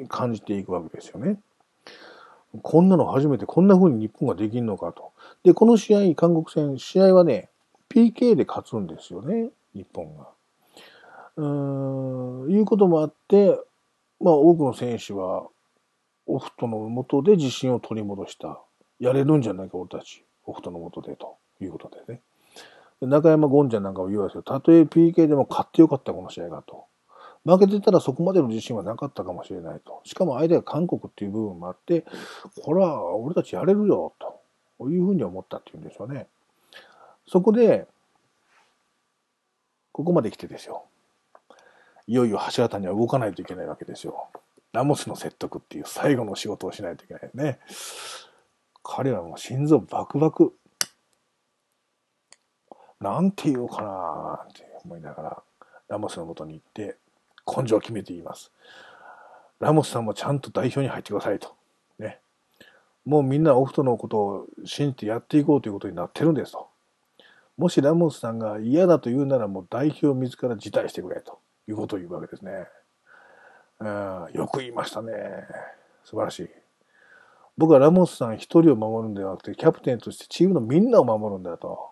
[0.07, 1.39] 感じていくわけですよね。
[2.61, 5.11] こんなの初めてこんな風に日本ができんのかと。
[5.43, 7.49] で、この試合、韓国戦、試合はね、
[7.89, 10.27] PK で勝つんですよね、日本が。
[11.35, 13.59] うーん、いうこともあって、
[14.19, 15.47] まあ多くの選手は、
[16.25, 18.61] オフトのもとで自信を取り戻した。
[18.99, 20.23] やれるんじゃないか、俺たち。
[20.45, 22.21] オフトのもとで、ということでね。
[23.01, 24.43] 中山ゴンちゃんなんかも言うわけですよ。
[24.43, 26.85] たとえ PK でも勝ってよかった、この試合が、と。
[27.45, 30.01] 負けてたらそこまでの自信はなかったかもしれないと。
[30.05, 32.05] しかも相手が韓国っていう部分もあって、
[32.61, 34.13] これは俺たちやれるよ、
[34.79, 36.27] というふうに思ったっていうんでしょうね。
[37.27, 37.87] そこで、
[39.91, 40.85] ここまで来てですよ。
[42.07, 44.27] いよいよ橋渡には動かないといけないわけですよ。
[44.73, 47.59] ラモスの説得っていう最後の仕事をしないといけないね。
[48.83, 50.53] 彼はもう心臓バクバク。
[52.99, 55.43] なんて言おうかなって思いながら、
[55.89, 56.97] ラモスのもとに行って、
[57.45, 58.51] 根性を決めて言います。
[59.59, 61.55] ラモスさんもちゃんと代表に入ってくださいと。
[61.99, 62.19] ね。
[63.05, 66.67] もうみんなオフトのことを信じてやっていこうということになってるんですと。
[67.57, 72.67] もしラモスさんが嫌だと言うならもう代表自ら辞退してくれということを言うわけですね。
[74.33, 75.13] よく言いましたね。
[76.03, 76.49] 素晴らしい。
[77.57, 81.91] 僕はラモスさん一人を守るんではなくて、キャプテンとしてチームのみんなを守るんだと。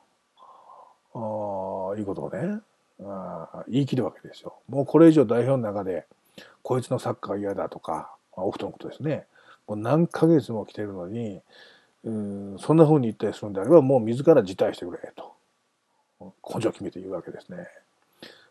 [1.13, 2.59] あいうことをね、
[3.03, 4.55] あ言い切るわけですよ。
[4.67, 6.05] もうこれ以上代表の中で、
[6.63, 9.25] こいつのサッカー嫌だとか、オフトのことですね。
[9.67, 11.41] もう何ヶ月も来てるのに、
[12.03, 15.33] うんそんな風に言ったりするんであれば、もう自ら辞退してくれと。
[16.19, 17.67] 根性を決めて言うわけですね。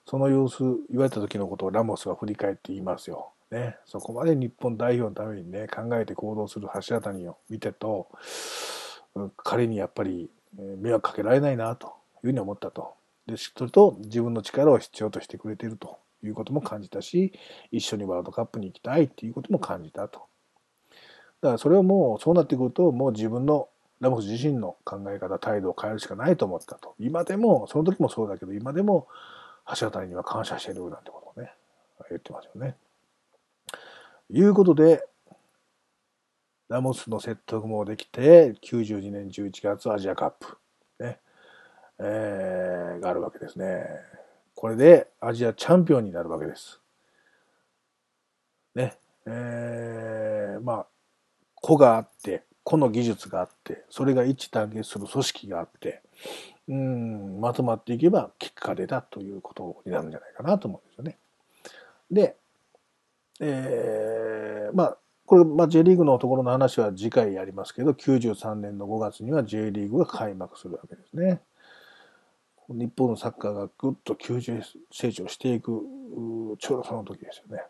[0.07, 3.33] その様子、言われた時のことをラモスは振り返って言いますよ。
[3.51, 3.77] ね。
[3.85, 8.09] そこまで日本代表のためにね、考えて行動する橋渡を見てと、
[9.37, 11.93] 彼にやっぱり迷惑かけられないなという
[12.27, 12.95] ふうに思ったと。
[13.27, 17.33] で、それと自分の力を必要としてくれているということも感じたし、
[17.71, 20.21] 一緒にワールドカップに行きたいっていうことも感じたと。
[21.41, 23.69] だからそれはもうそうなってくると、もう自分の
[24.01, 26.95] ラモス自身の考え方、態度を変えるしかないと思ったと。
[26.99, 29.09] 今でも、その時もそうだけど、今でも
[29.77, 31.53] 橋渡りには感謝してるなんてことをね、
[32.09, 32.77] 言ってますよね。
[34.31, 35.05] いうことで、
[36.69, 40.57] ラモスの説得もできて、92年11月アジアカップ、
[41.01, 41.19] ね、
[41.99, 43.85] えー、があるわけですね。
[44.55, 46.81] これでアジアチャンピオンになるわけです。
[48.75, 48.97] ね。
[49.27, 50.87] えー、まあ、
[51.57, 56.03] 子があって、個の技術があって、それが一致団結する組織があって、
[56.71, 61.19] うん、まとまっていけば結果が出たということになるんじゃないかなと思うんですよね。
[62.13, 62.37] で、
[63.41, 71.41] えー、まあ、これ、まあ、J リーグのところの話は次回やりますけど、93年の5月には J リーグが開幕するわけですね。
[72.69, 74.63] 日本のサッカーがぐっと急成
[75.13, 75.83] 長していく、
[76.61, 77.65] ちょうどその時ですよね。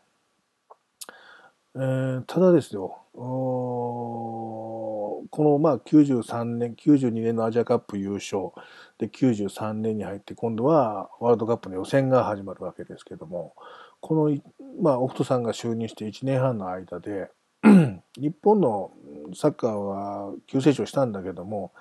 [1.76, 8.50] えー、ただですよ、このまあ93年、92年のアジアカップ優勝。
[8.98, 13.54] で93年に入って今度はワールドカップの予選が始まるわけですけども、
[14.00, 14.37] この、
[14.83, 17.30] まあ、オフトさんが就任して1年半の間で、
[18.18, 18.92] 日本の
[19.35, 21.72] サッカーは急成長したんだけども、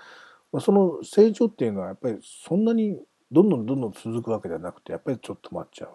[0.60, 2.97] その成長っていうのはやっぱりそんなに
[3.32, 5.89] どんどんどんどん続くわけではなくて、やっぱりちょっと待っちゃう。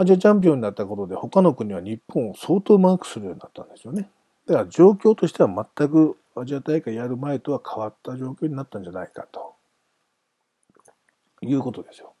[0.00, 4.08] アジアチャンピオンになったことで他の国は日本を相当マークするようになったんですよね。
[4.46, 9.54] だから状況としては全くアジア大会やる前とは変わった状況になったんじゃないかと
[11.42, 12.14] いうことですよ。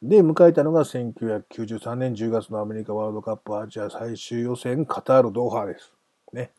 [0.00, 5.92] で、迎えたのが1993年10月のアメリカワールドカップアジア最終予選カタール・ドーハです。
[6.32, 6.52] ね。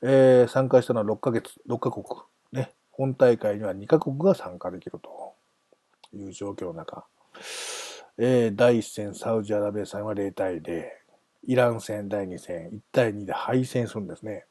[0.00, 2.04] えー、参加したのは6ヶ月、6カ国。
[2.52, 2.72] ね。
[2.90, 5.34] 本大会には2カ国が参加できると
[6.16, 7.04] いう状況の中。
[8.20, 10.84] えー、第1戦サウジアラビア戦は0対0。
[11.46, 14.44] イラン戦第2戦1対2で敗戦するんですね。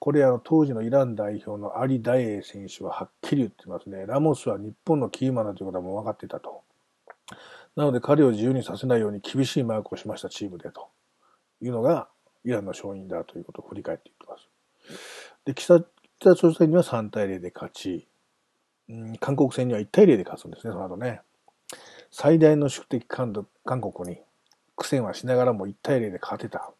[0.00, 4.04] これあの当時のイラン代表のアリ・ダエイ選手ははっきり言ってますね。
[4.06, 6.62] ラモスは日本のキーマンだということはもう分かっていたと。
[7.76, 10.88] なので彼を自由にさせないように厳しいマークをしましたチームでと
[11.62, 12.08] いうのが
[12.44, 14.48] イランの勝因だということを振り返っていってます。
[15.44, 15.84] で、北
[16.18, 18.08] 北朝鮮には3対0で勝ち、
[18.88, 21.22] うん、韓国戦には1対0で勝つんですね、その後ね。
[22.10, 24.20] 最大の宿敵韓国に
[24.76, 26.72] 苦戦はしながらも1対0で勝てた。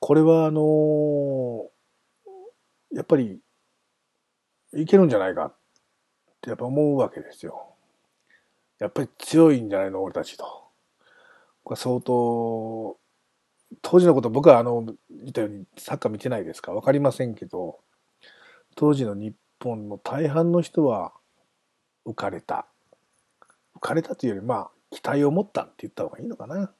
[0.00, 3.40] これはあのー、やっぱり
[4.74, 5.54] いけるんじゃないかっ
[6.40, 7.68] てやっぱ思うわけですよ。
[8.78, 10.44] やっぱり強いんじゃないの俺たちと。
[11.62, 12.98] これ相当、
[13.80, 16.72] 当時のこと僕はあの、言ったようにサッカー見てないですか？
[16.72, 17.78] わかりませんけど、
[18.74, 21.12] 当時の日本の大半の人は
[22.04, 22.66] 浮かれた。
[23.82, 26.72] かれたというより、まあ、期待を持ったって言った方がいいのかな。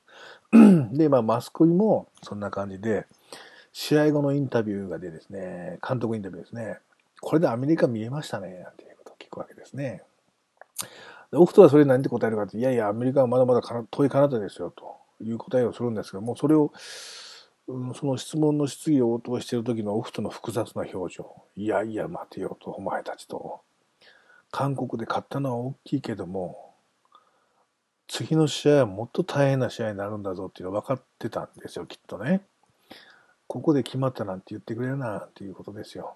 [0.93, 3.07] で、まあ、マスコミもそんな感じで、
[3.73, 6.79] 試合後のインタビューがでですね、監督インタビューですね、
[7.21, 10.03] これでアメリカ見えましたね、なんていうことを聞くわけですね。
[11.31, 16.71] でオフトはそれ何て答えるかって、いやいや、アメリカはまだまだ遠い彼方ですよ、という答えをするんですけども、それを、
[17.69, 21.35] うん、その質問の質疑応答している時のオフトの複雑な表情。
[21.57, 23.61] いやいや、待てよと、お前たちと。
[24.51, 26.72] 韓国で勝ったのは大きいけども、
[28.09, 32.43] 次の試合はもっと大変な試合になるんだぞっていうのは分かってたんですよ、きっとね。
[33.47, 36.15] ここで決まったなんて言ってくれるな、っていうことですよ。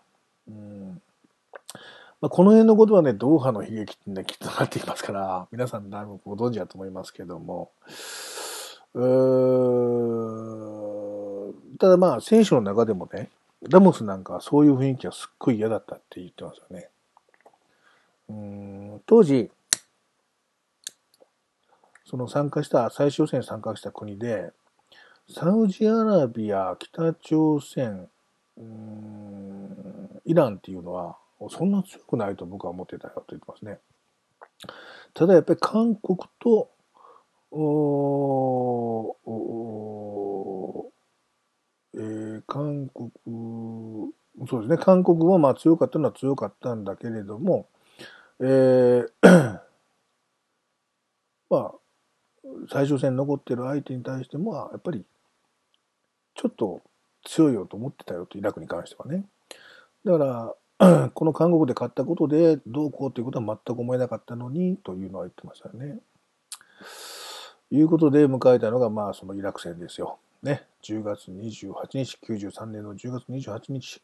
[0.49, 1.01] うん
[2.21, 7.71] まあ、この辺のことはね、ドーハの悲劇ってね、きっとなってきますから、皆さんだいぶご存知だと思いますけども、
[8.95, 10.17] うー
[11.79, 13.29] ただまあ、選手の中でもね、
[13.69, 16.89] ラモスなんかはそういう雰囲気はすっごい嫌だったって言ってますよね。
[18.29, 19.51] うん当時、
[22.09, 24.53] その参加した、最終予選に参加した国で、
[25.29, 28.09] サウジアラビア、北朝鮮、
[30.25, 31.17] イランっていうのは、
[31.51, 33.79] そんな強くないと僕は思ってたよと言ってますね。
[35.15, 36.71] ただやっぱり韓国と、
[41.95, 43.11] えー、韓国、
[44.49, 47.67] そうですね、韓国はまあ強かったのは強かったんだけれども、
[48.39, 49.09] えー、
[51.51, 51.73] まあ、
[52.71, 55.05] 最終戦残ってる相手に対しても、やっぱり、
[56.35, 56.83] ちょっと
[57.25, 59.25] 強いよと思ってたよと、イラクに関してはね。
[60.05, 65.99] だから、 この韓国で勝ったことでどうこうということは全く思えなかったのにというのは言ってましたよね。
[67.71, 70.19] いうことで迎えたのがまあそのイラク戦ですよ。
[70.43, 70.67] ね。
[70.83, 74.03] 10月28日、93年の10月28日、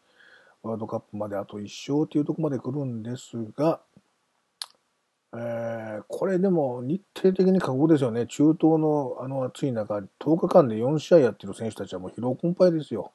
[0.63, 3.81] ワールドカップまであと1勝というところまで来るんですが、
[5.35, 8.27] えー、これでも日程的に過酷ですよね。
[8.27, 13.13] 中東のあの暑い中、10日間で4試合やってる選手たちはもう疲労困憊ですよ。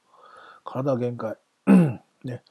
[0.65, 1.38] 体限界。
[2.24, 2.41] ね、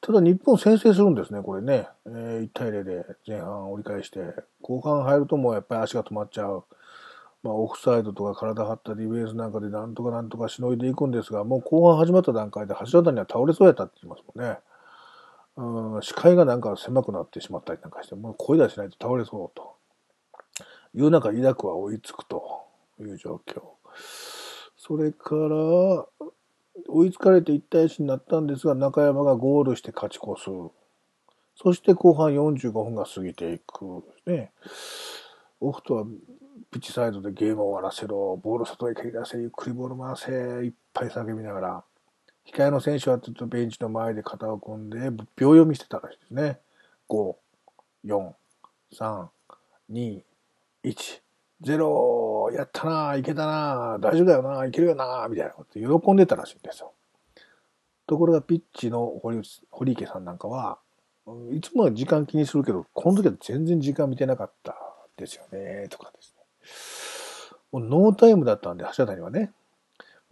[0.00, 1.86] ただ日本先制するんですね、これね。
[2.06, 4.20] えー、1対0で前半折り返して、
[4.60, 6.64] 後半入るともうやっぱり足が止まっちゃう。
[7.44, 14.58] まあ、オフサイドとか体張ったディフェンスなんかでなんとかなんとかしのいでいくんですが、もう後半始まった段階で橋渡には倒れそうやったって言いますもんね。
[15.56, 19.72] うん、視界がなんか狭くなってしまったりなんかして、もう声出しないと倒れそうと。
[20.94, 22.64] いう中、イラクは追いつくと
[23.00, 23.62] いう状況。
[24.76, 26.06] それから、
[26.88, 30.50] 追いつかれて1対1になったんですが、中山がゴールして勝ち越す。
[31.54, 34.04] そして後半45分が過ぎていく。
[34.26, 34.52] ね。
[35.60, 36.04] オフトは
[36.70, 40.32] ピッチサイドでゲームを終わらせろ、ボール外へ蹴り出せ、ゆっくりボール回せ、
[40.66, 41.84] いっぱい叫びながら、
[42.46, 44.98] 控えの選手はずっとベンチの前で肩を組んで、
[45.36, 46.58] 秒読みしてたらしいですね。
[47.08, 47.36] 5、
[48.04, 48.32] 4、
[48.94, 49.26] 3、
[49.90, 50.22] 2、
[50.84, 51.20] 1、
[51.62, 56.92] 0、やったな、いけたな、大丈夫だよな、いけるよな、みたいなこと喜んでたらしいんですよ。
[58.06, 59.40] ところがピッチの堀
[59.70, 60.78] 堀池さんなんかは、
[61.52, 64.76] いつもは時間気にするけど、この時は全然時間見てなかった
[65.16, 66.42] ですよね、とかですね。
[67.70, 69.52] もうノータイムだったんで、橋渡はね。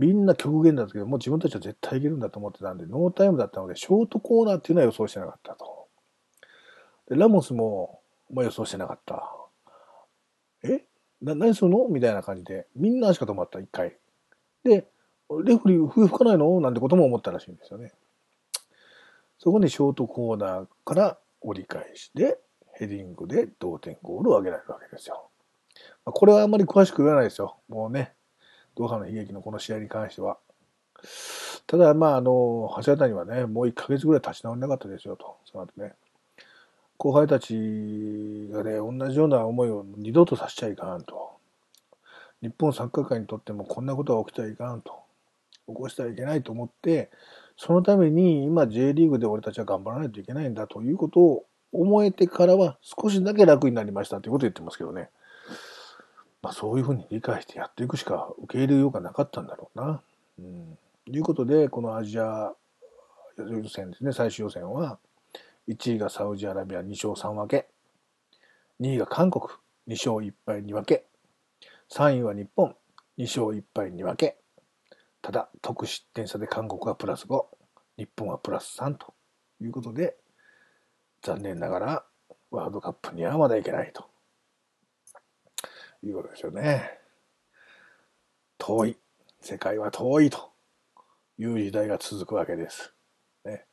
[0.00, 5.88] みんな極限だったけど、もう自分たちは絶対いけるんだと思ってたんで、ノータイムだったので、ショートコーナーっていうのは予想してなかったと。
[7.10, 8.00] で、ラモスも、
[8.32, 9.30] まあ、予想してなかった。
[10.62, 10.84] え？
[11.20, 11.86] な、何するの？
[11.88, 13.98] みたいな感じで、みんな足が止まった、一回。
[14.64, 14.86] で、
[15.44, 16.58] レフリー笛吹かないの？
[16.62, 17.92] なんてことも思ったらしいんですよね。
[19.38, 22.38] そこにショートコーナーから折り返しで、
[22.72, 25.28] ヘディングで同点ゴールを挙げられるわけですよ。
[26.06, 27.58] ま、これはあんまり詳しく言わないですよ。
[27.68, 28.14] もうね、
[28.80, 30.38] ドーハの悲劇のこの試合に関しては。
[31.66, 35.92] ただ、まあ、あの、橋渡にはね、もう1ヶ月ぐらい立ち直れなかったですよと、その後ね。
[36.96, 41.30] 後輩たちがね、同じような思いを二度とさせちゃいかんと。
[42.40, 44.94] 日本サッカー界にとってもこんなことが起きてはいかんと。
[45.66, 47.10] 起こしてはいけないと思って、
[47.58, 55.10] そのために今 J リーグで俺たちは頑張らないといけないんだということを思えてからは少しだけ楽になりましたということを言ってますけどね。
[56.42, 60.02] まあ、そういうふうに理解してやっていくしか受け入れようがなかったんだろうな。
[60.38, 62.54] うん、ということで、このアジア
[63.36, 64.98] 予選ですね、最終予選は、
[65.68, 67.68] 1位がサウジアラビア2勝3分け、
[68.80, 69.44] 2位が韓国
[69.88, 71.04] 2勝1敗2分け、
[71.90, 72.74] 3位は日本
[73.18, 74.38] 2勝1敗2分け、
[75.22, 77.44] ただ得失点差で韓国はプラス5、
[77.98, 79.14] 日本はプラス3と
[79.60, 80.16] いうことで、
[81.22, 82.04] 残念ながら
[82.50, 84.09] ワールドカップにはまだいけないと。
[86.02, 86.98] いうことですよね。
[88.58, 88.96] 遠い。
[89.40, 90.52] 世界は遠いと
[91.38, 92.92] いう時代が続くわけです。
[93.44, 93.64] ね、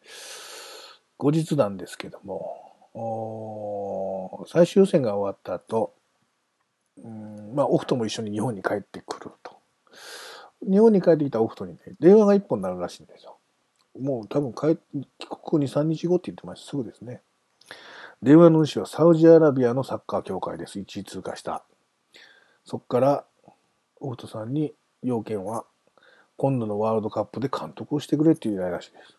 [1.17, 5.93] 後日なんですけども、最終予選が終わった後、
[7.03, 9.57] うんまあ、オフトも一緒に日本に帰ってくると。
[10.61, 13.37] 日本に帰ってきたオフトにね、電話が一本になるらしいんですよ。
[13.99, 14.77] もう多分帰
[15.19, 16.71] 帰国2、3日後って言ってました。
[16.71, 17.21] すぐですね。
[18.21, 20.79] 電話の主はサウジアラビアのサッカー協会です。
[20.79, 21.63] 1位通過した。
[22.67, 23.25] そこから、
[24.01, 25.63] オフトさんに要件は、
[26.35, 29.17] 今度のワールドカップで監督をしてくれっていう依頼らしいです。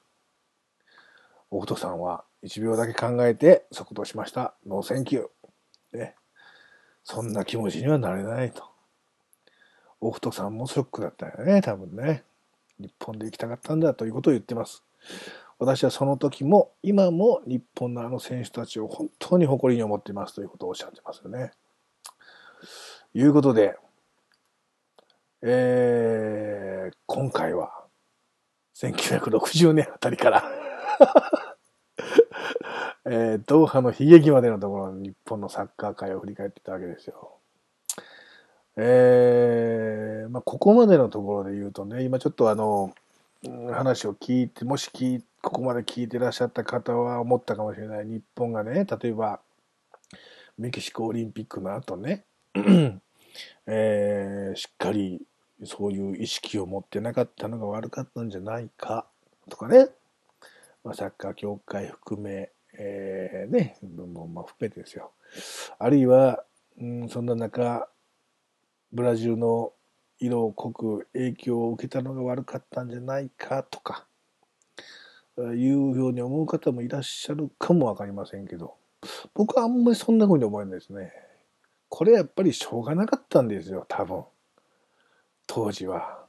[1.50, 4.52] オフトさんは1秒だけ考えて即答しました。
[4.66, 5.98] No thank you。
[5.98, 6.14] ね。
[7.02, 8.64] そんな気持ちにはなれないと。
[10.02, 12.24] オフトさんもショックだったよね、多分ね。
[12.78, 14.84] 日本で行きたかったんだということを言ってます。
[15.58, 21.52] 私はその時も今も日本のあの選手たちを本当に誇りに思っていますということをおっしゃってますよね。
[23.14, 23.76] いうことで、
[25.42, 27.84] えー、今回は、
[28.76, 30.44] 1960年あたりから
[33.10, 37.38] えー、ドーハの悲劇までのところの日本のサッカー界を振り返ってたわけですよ。
[38.76, 42.92] えー、まあ、ここまでのところで言うとね、今ちょっとあの、
[43.72, 48.06] 話を聞いて、もし聞ここまで聞いてらっしゃった方は思ったかもしれない。
[48.06, 49.40] 日本がね、例えば、
[50.58, 52.24] メキシコオリンピックの後ね、
[53.66, 55.22] えー、しっかり
[55.64, 59.06] そういう意識を持ってなかったのが悪かったんじゃないか
[59.48, 59.88] とかね、
[60.84, 65.12] まあ、サッカー協会含め、えー、ね、もまあ含めてですよ。
[65.78, 66.44] あるいは、
[66.80, 67.88] うん、そんな中、
[68.92, 69.72] ブラジルの
[70.18, 74.06] 色を濃く影響を受けたのが悪かったんじゃないかとか、
[75.36, 78.74] いうように思う方もいらっしゃるかもわかりませんけど、
[79.34, 81.12] 僕はあんまりそんな風に思えないですね。
[81.88, 84.24] これやっぱりしょうがなかったんですよ、多分。
[85.46, 86.24] 当時は。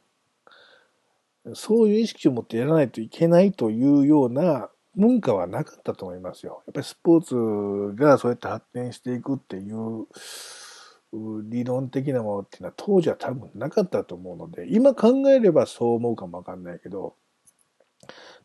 [1.54, 6.64] そういう意識を持ってやらないといけないというような、文化はなかったと思いますよ。
[6.68, 10.08] やっぱりスポーツがそうやって発展していくっていう
[11.44, 17.16] 理論的なものっていうのは当時は多分なかったと思うので、今考えればそう思うかもわかんないけど、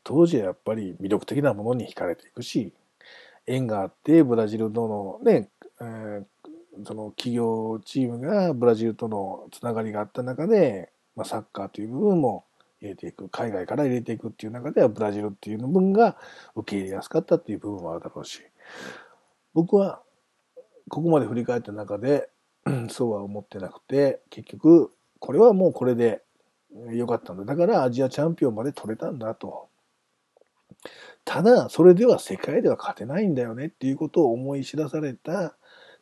[0.04, 2.72] 当時はやっぱり魅力的なものに惹かれていくし、
[3.46, 5.50] 縁があってブラジルのね、
[5.80, 6.24] えー、
[6.84, 12.44] その企業チームがブラジルとのつながりがあった中で、まあ、サッカーという部分も
[12.80, 16.16] 入れていく海外から入れていくっていう中ではブラジルっていう部分が
[16.56, 18.42] 受け入れやすかったっていう部分もあるだろうし。
[19.54, 20.02] 僕は
[20.88, 22.28] ここまで振り返った中で
[22.90, 26.22] そうは思ってなくて結局これはもうこれで
[26.92, 27.44] 良かったんだ。
[27.44, 29.68] だからアジアチャンピオンまで取れたんだと。
[31.24, 35.56] ただそれでは世界では勝てないんだよねっていうことを思い知らされた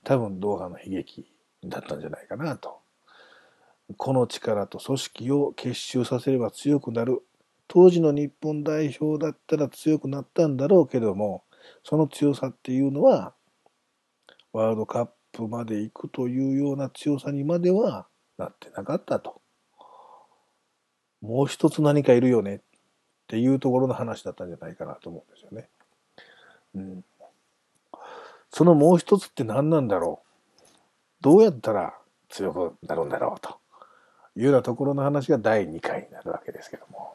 [0.04, 1.32] 多分ドーハの悲劇
[1.64, 2.80] だったんじゃないかなと。
[3.96, 7.22] この力と組織を結集させれば強くなる。
[7.68, 11.44] 当時の日本代表だったら強くなったんだろうけども、
[11.84, 13.34] その強さっていうのは、
[14.52, 18.06] ワールドカップまで行くというような強さにまでは
[18.38, 19.40] なってなかったと。
[21.20, 22.60] もう一つ何かいるよねっ
[23.28, 25.68] ていうところの話だったんじゃないかなと思うんですよね。
[26.74, 27.04] うん、
[28.52, 30.20] そのもう一つって何なんだろ
[30.60, 30.62] う？
[31.22, 31.94] どうやったら
[32.28, 33.56] 強くなるんだろうと
[34.36, 37.14] いうようなところの話が第2回になるわけですけども。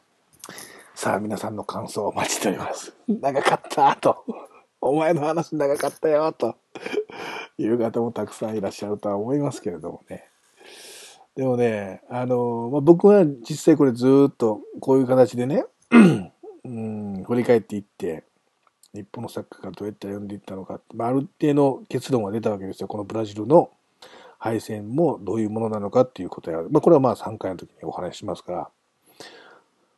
[0.96, 2.92] さあ皆さんの感想をお待ちしております。
[3.08, 4.26] 長かったと。
[4.82, 6.56] お前の話長かったよと
[7.60, 10.26] いう方もたくさんいらっしゃるとは思いますけれどもね。
[11.36, 18.24] でもね、あの、まあ、僕は実際これずっとこういう形でね、うん、振り返っていって、
[18.98, 22.88] 日本のサッカーがどうやって歩んでいったのか、まあ、ある程度結論が出たわけですよ。
[22.88, 23.70] このブラジルの
[24.40, 28.70] 敗戦もどういうものなのかっていうことや、まあ、これはまあ3回の時にお話ししますから、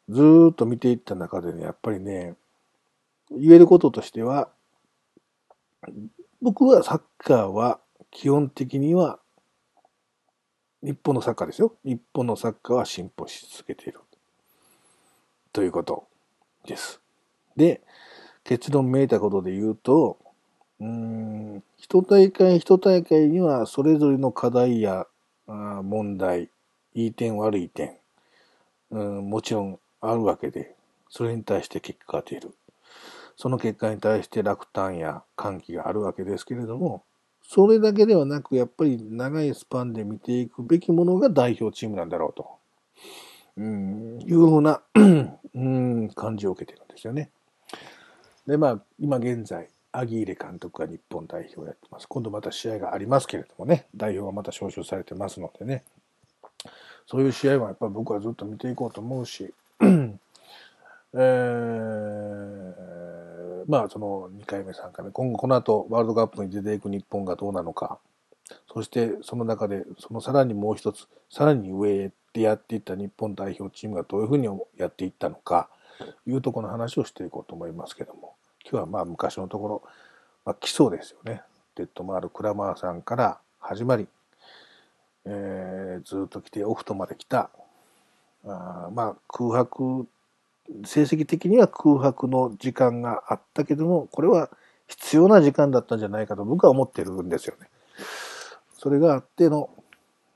[0.09, 2.35] ずっと見ていった中でね、やっぱりね、
[3.31, 4.49] 言えることとしては、
[6.41, 7.79] 僕はサッカーは
[8.11, 9.19] 基本的には、
[10.81, 11.75] 日本のサッカーですよ。
[11.83, 13.99] 日本のサッカーは進歩し続けている。
[15.51, 16.07] ということ
[16.65, 17.01] です。
[17.57, 17.81] で、
[18.49, 20.17] 結論めいたことで言うと、
[20.79, 25.05] うん、一大会一大会にはそれぞれの課題や
[25.47, 26.49] あ問題、
[26.95, 27.91] いい点悪い点、
[28.89, 30.73] うん、もちろんあるわけで、
[31.11, 32.55] それに対して結果が出る。
[33.37, 37.03] その結果に対して落胆や歓喜があるわけですけれども、
[37.43, 42.49] それだけではなく、やっぱり長いスパンで見ていくべきものが代表チームなんだろうと、
[43.57, 47.29] うん、いうふうなうん、感じを受けてるんですよね。
[48.49, 52.07] で、まあ、今現在、アギーレ監督が日本代表をやってます。
[52.07, 55.83] 今度また試合がありますけれどもね、代表がまた招集されてますのでね、
[57.05, 62.73] そういう試合はやっぱり僕はずっと見ていこうと思うし、 えー、
[63.67, 67.99] まあその2回目、3回目、今後この後ワールドカップに出ていく日本がどうなのか、
[68.73, 74.47] そしてその中でそのさらにもう一つ、さらに上でやっていった日本代表チームがどういうふうに
[74.77, 75.69] やっていったのか、
[76.25, 78.38] いうとこの話をしていこうと思いますけども。
[78.63, 79.83] 今日はまあ昔のところ、
[80.45, 81.41] まあ、基礎ですよね。
[81.75, 84.07] デッドマール・クラマーさんから始まり、
[85.25, 87.49] えー、ずっと来てオフトまで来た、
[88.45, 90.07] あまあ空白、
[90.85, 94.49] 成績的には空白の時間があったけども、これは
[94.87, 97.69] 必要な時間だったんじゃないかと僕は思ってるんですよね。
[98.77, 99.69] それがあっての、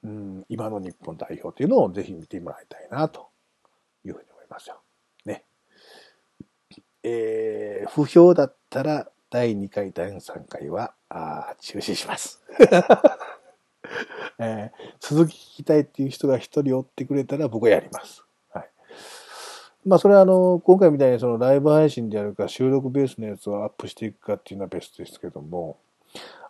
[0.04, 3.28] うん、今の日本代表というのをぜひ見てもらいたいなと
[4.06, 4.80] いうふうに思いますよ。
[7.04, 12.42] えー、不評だったら第2回、第3回はあ中止します。
[14.40, 18.24] えー、続き聞きたいっていう人が一人おってくれたら僕はやります。
[18.52, 18.70] はい。
[19.86, 25.78] まあそれはあの、今回みたいにそのライブ配信でやるか収録ベースのやつをアップしていくかっていうのはベストですけども、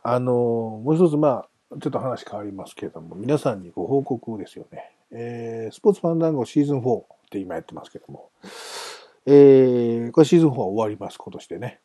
[0.03, 0.33] あの、
[0.83, 4.91] もう一つまあ、ちょっと話変わりますけれども、皆さんにご報告ですよね。
[5.11, 8.29] えー、スポーツファンダンゴシーズン4って今やってますけども、
[9.25, 11.79] えー、これシーズン4は終わります、今年でね。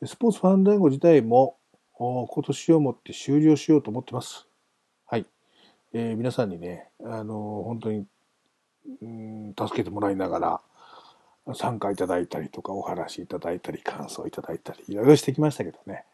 [0.00, 1.56] でスポーツファンダンゴ自体も
[1.96, 4.46] 今年をもって終了しようと思ってます。
[5.06, 5.26] はい。
[5.92, 8.06] えー、皆さんにね、あのー、本当に、
[9.02, 10.38] うん、助けてもらいなが
[11.46, 16.04] ら、参加いただいたりとか、お話いただいたり、感想いただいたり、いろいろしてきましたけどね。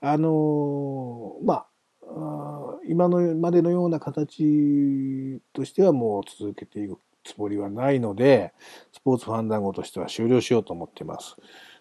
[0.00, 1.66] あのー、まあ、
[2.86, 8.52] 今のまでのような形としてはもう続けていくつもりはないので、
[8.92, 11.36] スポーツファンダンゴとしては終了しようと思っています。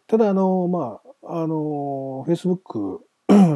[0.08, 3.00] ただ、あの、まあ、あの、Facebook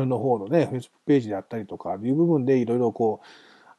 [0.06, 3.22] の方のね、Facebook ページであったりとかいう部分でいろいろこ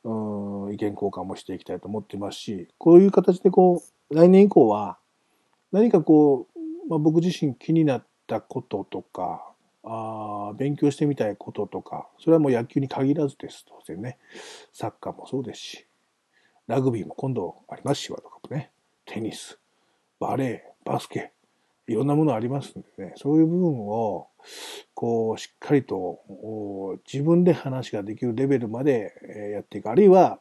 [0.04, 4.98] う、うん、意見交換もしていきたいと思ってますし、こういう形でこう、来年以降は、
[5.72, 9.44] 何かこう、まあ、僕自身気になったこととか、
[9.84, 14.18] あ勉強してみたいこととか、それはもう野球に限らずです、当然ね。
[14.72, 15.87] サッカーもそうですし、
[16.68, 18.70] ラグビーも今度ありますし、ワールドカップね。
[19.06, 19.58] テニス、
[20.20, 21.32] バレー、バスケ、
[21.86, 24.28] いろんなものありますんでね、そういう部分を、
[24.92, 26.20] こう、しっかりと
[27.10, 29.14] 自分で話ができるレベルまで
[29.54, 29.90] やっていく。
[29.90, 30.40] あるいは、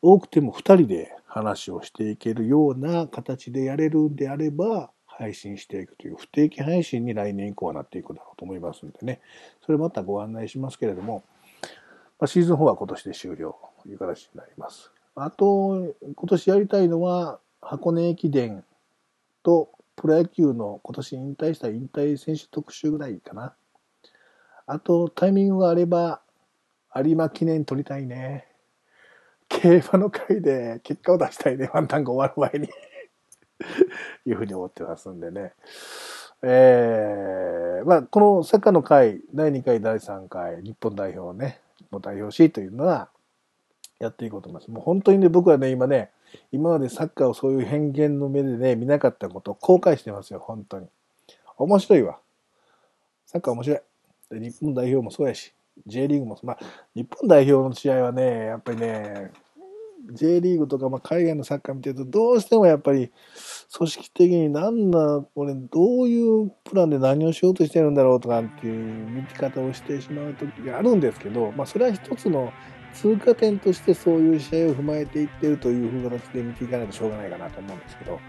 [0.00, 9.20] 多くても二人で話をしていけるような形でやれるんであれば、配信していくという不定期配信に来年以降はなっていくだろうと思いますんでね。
[9.64, 11.24] それまたご案内しますけれども、
[12.20, 14.92] まあ、シーズン4は今年で終了という形になります。
[15.18, 18.62] あと、今年やりたいのは、箱根駅伝
[19.42, 23.54] とプロ野球の今年引退した引退選手特集ぐらいかな。
[24.66, 26.20] あと、タイミングがあれば、
[26.94, 28.46] 有馬記念取りたいね。
[29.48, 31.70] 競馬の回で結果を出したいね。
[31.72, 32.68] ワンタンが終わる前に
[34.26, 35.54] いうふうに思ってますんでね。
[36.42, 43.08] えー、まあ、このサッカーの回、第2回、第3回、日本代表ね、日本代表しというのは、
[43.98, 44.70] やっていこうと思います。
[44.70, 46.10] もう本当にね、僕はね、今ね、
[46.52, 50.86] 今までサッカーをそういう偏見の目でね、見なかったことを後悔してますよ、本当に。
[51.56, 52.18] 面白いわ。
[53.26, 53.80] サッカー面白い。
[54.30, 55.54] で日本代表もそうやし、
[55.86, 56.58] J リーグも、まあ、
[56.94, 59.30] 日本代表の試合はね、やっぱりね、
[60.12, 63.10] J リーグとか、まあ、海外のサッカー見てると、どうしてもやっぱり、
[63.76, 72.52] 組織的に何なんだ、これ、どういうプランで何をしようとしてるんだろうとかっていう見方をしてしまう時があるんですけど、まあ、それは一つの
[72.96, 78.20] 通過点としてそういう試合を踏まえていってるというふうな形で見ていかないとしょうがないかなと思うんですけど、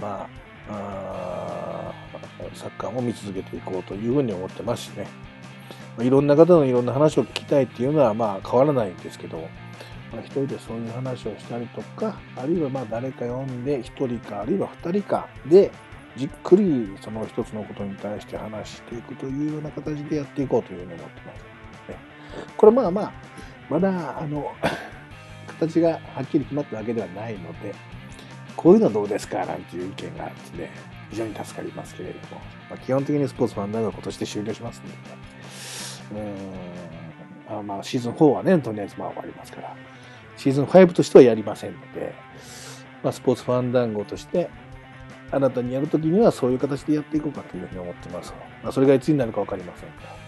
[0.00, 0.28] ま
[0.68, 1.94] あ、あ
[2.54, 5.06] サッカーも見続けていこうというふうに思ってますしね。
[5.98, 9.38] いろんな方のいろんな話を聞きたいっていうのはまあ変わらないんですけど、
[10.12, 15.70] まあ、一人でそういう話をしたりとか、あるいはまあ誰か呼んで一人かあるいは二人かで
[16.16, 21.38] じっくりその一つのことに対して話していくというような形でやっていこうというふうに思ってます。
[21.92, 21.96] ね、
[22.56, 23.12] これまあまあ、
[23.68, 24.52] まだあの、
[25.58, 27.74] 形がはっきり決まったわけではないので、
[28.56, 30.70] こういうのはどうですかなんていう意見があってね、
[31.10, 32.40] 非常に助かりますけれども、
[32.70, 34.82] まあ、基本的にスポーツファンダーが今年で終了します
[36.12, 36.32] ので、ね、
[37.48, 39.74] うんあまあシーズン4はね、とりあえずまあ終わりますから、
[40.36, 42.14] シーズン5としてはやりませんので、
[43.02, 44.50] まあ、スポーツファンダンゴとして、
[45.30, 48.32] あなたにやるときにはそういう形でやっていこうかというふうに思ってます。
[48.62, 50.25] まあ、それがいつになるかわかりませんが。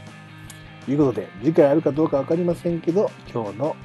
[0.89, 3.77] ということで、次回あるかどうか分かりませんけど、今日の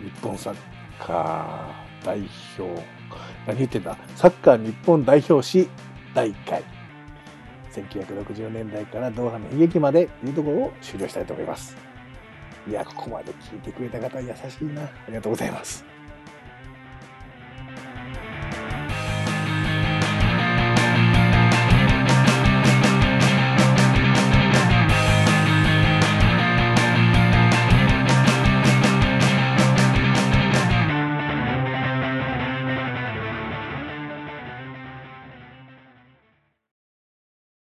[0.00, 0.56] 日本サッ
[0.98, 2.26] カー代
[2.58, 2.82] 表、
[3.46, 3.94] 何言ってんだ？
[4.16, 5.68] サッカー日本代表史
[6.14, 6.64] 第1回。
[7.72, 11.76] 1960年代からドーハの悲劇までというところを終了したいと思います。
[12.66, 14.32] いや、ここまで聞いてくれた方優し
[14.62, 14.84] いな。
[14.84, 15.84] ありがとうございます。